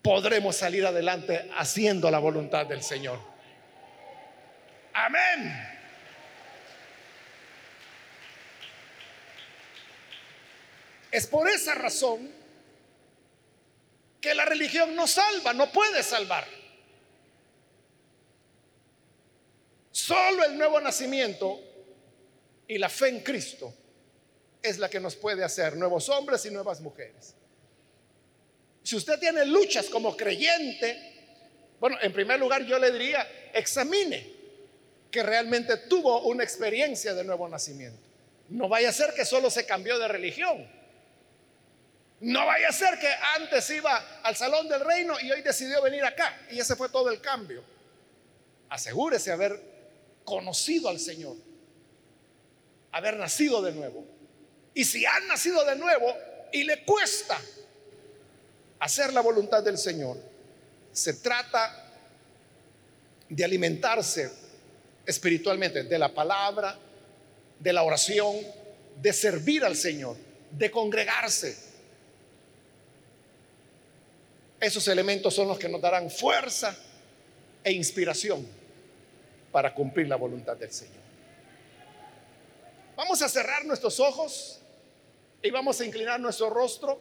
podremos 0.00 0.54
salir 0.54 0.86
adelante 0.86 1.50
haciendo 1.56 2.08
la 2.08 2.18
voluntad 2.18 2.66
del 2.66 2.82
Señor. 2.82 3.18
Amén. 4.92 5.71
Es 11.12 11.26
por 11.26 11.48
esa 11.48 11.74
razón 11.74 12.28
que 14.18 14.34
la 14.34 14.46
religión 14.46 14.96
no 14.96 15.06
salva, 15.06 15.52
no 15.52 15.70
puede 15.70 16.02
salvar. 16.02 16.46
Solo 19.90 20.44
el 20.44 20.56
nuevo 20.56 20.80
nacimiento 20.80 21.60
y 22.66 22.78
la 22.78 22.88
fe 22.88 23.08
en 23.08 23.20
Cristo 23.20 23.74
es 24.62 24.78
la 24.78 24.88
que 24.88 25.00
nos 25.00 25.14
puede 25.16 25.44
hacer 25.44 25.76
nuevos 25.76 26.08
hombres 26.08 26.46
y 26.46 26.50
nuevas 26.50 26.80
mujeres. 26.80 27.34
Si 28.82 28.96
usted 28.96 29.18
tiene 29.18 29.44
luchas 29.44 29.90
como 29.90 30.16
creyente, 30.16 31.12
bueno, 31.78 31.98
en 32.00 32.12
primer 32.12 32.40
lugar 32.40 32.64
yo 32.64 32.78
le 32.78 32.90
diría, 32.90 33.50
examine 33.52 34.32
que 35.10 35.22
realmente 35.22 35.76
tuvo 35.76 36.22
una 36.22 36.42
experiencia 36.42 37.12
de 37.12 37.22
nuevo 37.22 37.46
nacimiento. 37.48 38.00
No 38.48 38.68
vaya 38.68 38.88
a 38.88 38.92
ser 38.92 39.12
que 39.12 39.26
solo 39.26 39.50
se 39.50 39.66
cambió 39.66 39.98
de 39.98 40.08
religión. 40.08 40.81
No 42.22 42.46
vaya 42.46 42.68
a 42.68 42.72
ser 42.72 43.00
que 43.00 43.08
antes 43.36 43.68
iba 43.70 44.20
al 44.22 44.36
salón 44.36 44.68
del 44.68 44.80
reino 44.80 45.18
y 45.20 45.32
hoy 45.32 45.42
decidió 45.42 45.82
venir 45.82 46.04
acá. 46.04 46.46
Y 46.52 46.60
ese 46.60 46.76
fue 46.76 46.88
todo 46.88 47.10
el 47.10 47.20
cambio. 47.20 47.64
Asegúrese 48.68 49.32
haber 49.32 49.60
conocido 50.24 50.88
al 50.88 51.00
Señor, 51.00 51.36
haber 52.92 53.16
nacido 53.16 53.60
de 53.60 53.72
nuevo. 53.72 54.06
Y 54.72 54.84
si 54.84 55.04
han 55.04 55.26
nacido 55.26 55.64
de 55.64 55.74
nuevo 55.74 56.16
y 56.52 56.62
le 56.62 56.84
cuesta 56.84 57.36
hacer 58.78 59.12
la 59.12 59.20
voluntad 59.20 59.64
del 59.64 59.76
Señor, 59.76 60.16
se 60.92 61.14
trata 61.14 61.92
de 63.28 63.44
alimentarse 63.44 64.30
espiritualmente 65.04 65.82
de 65.82 65.98
la 65.98 66.14
palabra, 66.14 66.78
de 67.58 67.72
la 67.72 67.82
oración, 67.82 68.36
de 69.00 69.12
servir 69.12 69.64
al 69.64 69.74
Señor, 69.74 70.16
de 70.52 70.70
congregarse. 70.70 71.71
Esos 74.62 74.86
elementos 74.86 75.34
son 75.34 75.48
los 75.48 75.58
que 75.58 75.68
nos 75.68 75.80
darán 75.80 76.08
fuerza 76.08 76.72
e 77.64 77.72
inspiración 77.72 78.46
para 79.50 79.74
cumplir 79.74 80.06
la 80.06 80.14
voluntad 80.14 80.56
del 80.56 80.72
Señor. 80.72 81.02
Vamos 82.94 83.20
a 83.22 83.28
cerrar 83.28 83.64
nuestros 83.64 83.98
ojos 83.98 84.60
y 85.42 85.50
vamos 85.50 85.80
a 85.80 85.84
inclinar 85.84 86.20
nuestro 86.20 86.48
rostro. 86.48 87.00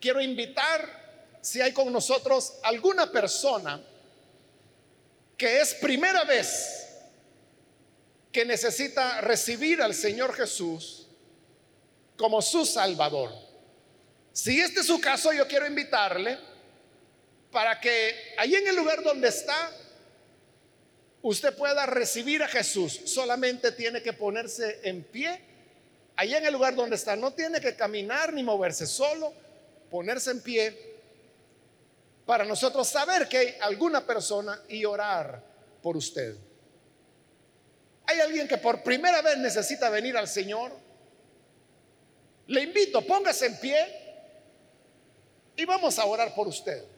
Quiero 0.00 0.20
invitar, 0.20 1.36
si 1.40 1.60
hay 1.60 1.70
con 1.70 1.92
nosotros 1.92 2.54
alguna 2.64 3.12
persona 3.12 3.80
que 5.36 5.60
es 5.60 5.74
primera 5.74 6.24
vez 6.24 6.96
que 8.32 8.44
necesita 8.44 9.20
recibir 9.20 9.80
al 9.82 9.94
Señor 9.94 10.34
Jesús 10.34 11.06
como 12.16 12.42
su 12.42 12.66
Salvador. 12.66 13.30
Si 14.32 14.60
este 14.60 14.80
es 14.80 14.86
su 14.86 15.00
caso, 15.00 15.32
yo 15.32 15.46
quiero 15.46 15.64
invitarle 15.64 16.47
para 17.50 17.80
que 17.80 18.34
ahí 18.36 18.54
en 18.54 18.68
el 18.68 18.76
lugar 18.76 19.02
donde 19.02 19.28
está, 19.28 19.70
usted 21.22 21.56
pueda 21.56 21.86
recibir 21.86 22.42
a 22.42 22.48
Jesús. 22.48 23.00
Solamente 23.06 23.72
tiene 23.72 24.02
que 24.02 24.12
ponerse 24.12 24.80
en 24.82 25.02
pie, 25.04 25.40
ahí 26.16 26.34
en 26.34 26.44
el 26.44 26.52
lugar 26.52 26.74
donde 26.74 26.96
está. 26.96 27.16
No 27.16 27.32
tiene 27.32 27.60
que 27.60 27.74
caminar 27.74 28.32
ni 28.32 28.42
moverse, 28.42 28.86
solo 28.86 29.32
ponerse 29.90 30.30
en 30.30 30.42
pie 30.42 30.88
para 32.26 32.44
nosotros 32.44 32.86
saber 32.86 33.26
que 33.26 33.38
hay 33.38 33.54
alguna 33.62 34.04
persona 34.04 34.60
y 34.68 34.84
orar 34.84 35.42
por 35.82 35.96
usted. 35.96 36.36
Hay 38.04 38.20
alguien 38.20 38.46
que 38.46 38.58
por 38.58 38.82
primera 38.82 39.22
vez 39.22 39.38
necesita 39.38 39.88
venir 39.88 40.16
al 40.16 40.28
Señor. 40.28 40.72
Le 42.48 42.62
invito, 42.62 43.00
póngase 43.06 43.46
en 43.46 43.58
pie 43.58 43.76
y 45.56 45.64
vamos 45.64 45.98
a 45.98 46.04
orar 46.04 46.34
por 46.34 46.48
usted. 46.48 46.97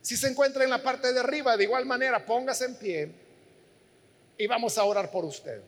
Si 0.00 0.16
se 0.16 0.28
encuentra 0.28 0.64
en 0.64 0.70
la 0.70 0.82
parte 0.82 1.12
de 1.12 1.20
arriba, 1.20 1.56
de 1.56 1.64
igual 1.64 1.86
manera, 1.86 2.24
póngase 2.24 2.64
en 2.64 2.74
pie 2.76 3.12
y 4.36 4.46
vamos 4.46 4.78
a 4.78 4.84
orar 4.84 5.10
por 5.10 5.24
usted. 5.24 5.60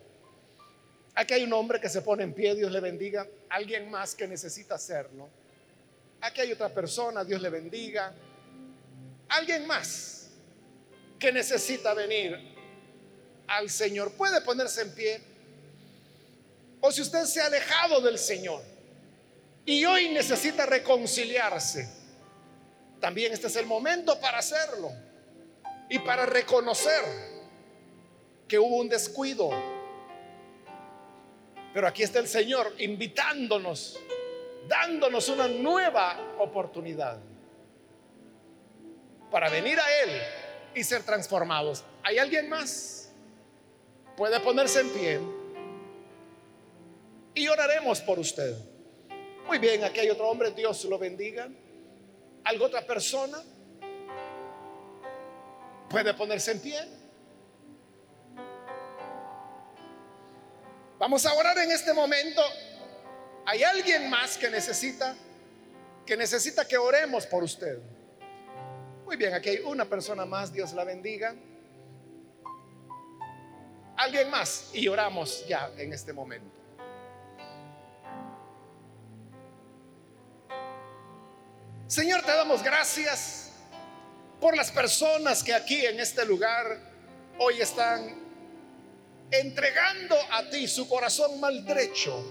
Aquí 1.14 1.34
hay 1.34 1.44
un 1.44 1.52
hombre 1.52 1.80
que 1.80 1.88
se 1.88 2.02
pone 2.02 2.22
en 2.22 2.32
pie, 2.32 2.54
Dios 2.54 2.70
le 2.70 2.80
bendiga. 2.80 3.26
Alguien 3.48 3.90
más 3.90 4.14
que 4.14 4.26
necesita 4.26 4.76
hacerlo. 4.76 5.28
Aquí 6.20 6.40
hay 6.40 6.52
otra 6.52 6.68
persona, 6.68 7.24
Dios 7.24 7.42
le 7.42 7.50
bendiga. 7.50 8.14
Alguien 9.28 9.66
más 9.66 10.28
que 11.18 11.32
necesita 11.32 11.94
venir 11.94 12.38
al 13.48 13.68
Señor. 13.68 14.12
Puede 14.12 14.40
ponerse 14.40 14.82
en 14.82 14.94
pie. 14.94 15.20
O 16.80 16.90
si 16.90 17.02
usted 17.02 17.24
se 17.24 17.40
ha 17.40 17.46
alejado 17.46 18.00
del 18.00 18.18
Señor 18.18 18.62
y 19.66 19.84
hoy 19.84 20.08
necesita 20.08 20.64
reconciliarse, 20.64 21.99
también 23.00 23.32
este 23.32 23.46
es 23.46 23.56
el 23.56 23.66
momento 23.66 24.20
para 24.20 24.38
hacerlo 24.38 24.90
y 25.88 25.98
para 25.98 26.26
reconocer 26.26 27.02
que 28.46 28.58
hubo 28.58 28.76
un 28.76 28.88
descuido. 28.88 29.50
Pero 31.72 31.86
aquí 31.86 32.02
está 32.02 32.18
el 32.18 32.28
Señor 32.28 32.74
invitándonos 32.78 33.98
dándonos 34.68 35.28
una 35.28 35.48
nueva 35.48 36.16
oportunidad 36.38 37.18
para 39.30 39.48
venir 39.48 39.78
a 39.78 40.02
Él 40.02 40.10
y 40.74 40.84
ser 40.84 41.02
transformados. 41.02 41.84
¿Hay 42.02 42.18
alguien 42.18 42.48
más? 42.48 43.10
Puede 44.16 44.38
ponerse 44.40 44.80
en 44.80 44.90
pie 44.90 45.20
y 47.34 47.48
oraremos 47.48 48.00
por 48.00 48.18
usted. 48.18 48.56
Muy 49.46 49.58
bien, 49.58 49.82
aquí 49.84 50.00
hay 50.00 50.10
otro 50.10 50.28
hombre, 50.28 50.50
Dios 50.50 50.84
lo 50.84 50.98
bendiga. 50.98 51.48
¿Algo 52.50 52.64
otra 52.64 52.84
persona? 52.84 53.38
Puede 55.88 56.12
ponerse 56.14 56.50
en 56.50 56.60
pie. 56.60 56.80
Vamos 60.98 61.24
a 61.26 61.32
orar 61.34 61.56
en 61.58 61.70
este 61.70 61.92
momento 61.94 62.42
hay 63.46 63.62
alguien 63.62 64.10
más 64.10 64.36
que 64.36 64.50
necesita 64.50 65.16
que 66.04 66.16
necesita 66.16 66.66
que 66.66 66.76
oremos 66.76 67.24
por 67.24 67.44
usted. 67.44 67.78
Muy 69.04 69.16
bien, 69.16 69.32
aquí 69.32 69.50
hay 69.50 69.58
una 69.60 69.84
persona 69.84 70.24
más, 70.24 70.52
Dios 70.52 70.72
la 70.72 70.82
bendiga. 70.82 71.36
Alguien 73.96 74.28
más 74.28 74.70
y 74.72 74.88
oramos 74.88 75.46
ya 75.46 75.70
en 75.76 75.92
este 75.92 76.12
momento. 76.12 76.59
Señor, 81.90 82.22
te 82.22 82.30
damos 82.30 82.62
gracias 82.62 83.50
por 84.40 84.56
las 84.56 84.70
personas 84.70 85.42
que 85.42 85.52
aquí 85.52 85.84
en 85.84 85.98
este 85.98 86.24
lugar 86.24 86.78
hoy 87.36 87.60
están 87.60 88.16
entregando 89.28 90.16
a 90.30 90.48
ti 90.48 90.68
su 90.68 90.88
corazón 90.88 91.40
maltrecho 91.40 92.24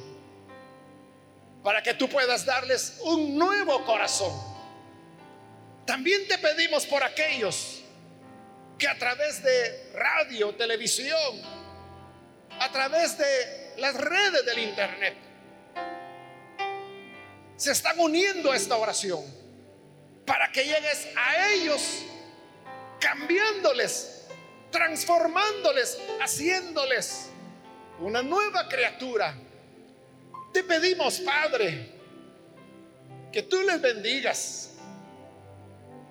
para 1.62 1.84
que 1.84 1.93
tú 1.93 2.08
puedas 2.08 2.45
darles 2.45 3.00
un 3.02 3.38
nuevo 3.38 3.84
corazón. 3.84 4.32
También 5.86 6.26
te 6.30 6.38
pedimos 6.38 6.86
por 6.86 7.04
aquellos 7.04 7.82
que 8.78 8.88
a 8.88 8.98
través 8.98 9.43
de 9.43 9.91
radio, 9.93 10.56
televisión, 10.56 11.41
a 12.62 12.72
través 12.72 13.17
de 13.17 13.74
las 13.76 13.93
redes 13.95 14.45
del 14.45 14.60
Internet, 14.60 15.17
se 17.58 17.74
están 17.74 18.00
uniendo 18.00 18.54
a 18.54 18.56
esta 18.56 18.78
oración 18.78 19.49
que 20.54 20.64
llegues 20.64 21.08
a 21.16 21.50
ellos 21.52 22.04
cambiándoles, 23.00 24.28
transformándoles, 24.72 26.00
haciéndoles 26.22 27.30
una 28.00 28.22
nueva 28.22 28.68
criatura. 28.68 29.36
Te 30.54 30.64
pedimos, 30.64 31.20
Padre, 31.20 31.92
que 33.32 33.44
tú 33.44 33.62
les 33.62 33.80
bendigas 33.82 34.72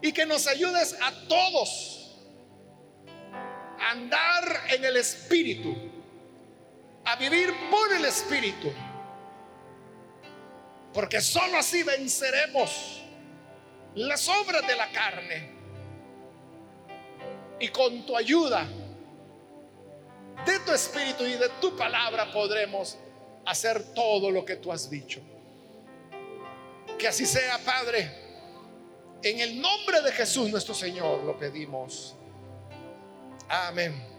y 0.01 0.13
que 0.13 0.25
nos 0.25 0.47
ayudes 0.47 0.97
a 1.01 1.13
todos 1.29 2.17
a 3.81 3.91
andar 3.91 4.67
en 4.69 4.85
el 4.85 4.97
Espíritu, 4.97 5.75
a 7.05 7.17
vivir 7.17 7.53
por 7.71 7.93
el 7.93 8.05
Espíritu, 8.05 8.73
porque 10.93 11.21
sólo 11.21 11.59
así 11.59 11.83
venceremos 11.83 13.03
las 13.95 14.29
obras 14.29 14.67
de 14.67 14.77
la 14.77 14.91
carne 14.91 15.51
y 17.61 17.69
con 17.69 18.05
tu 18.07 18.17
ayuda 18.17 18.67
de 20.47 20.59
tu 20.61 20.73
Espíritu 20.73 21.25
y 21.25 21.33
de 21.33 21.49
tu 21.61 21.77
palabra 21.77 22.31
podremos 22.31 22.97
hacer 23.45 23.95
todo 23.95 24.31
lo 24.31 24.45
que 24.45 24.57
tú 24.57 24.71
has 24.71 24.89
dicho. 24.89 25.21
Que 26.99 27.09
así 27.09 27.27
sea, 27.27 27.59
Padre. 27.59 28.27
En 29.23 29.41
el 29.41 29.61
nombre 29.61 30.01
de 30.03 30.13
Jesús 30.13 30.51
nuestro 30.51 30.75
Señor 30.75 31.25
lo 31.25 31.37
pedimos. 31.37 32.15
Amén. 33.49 34.18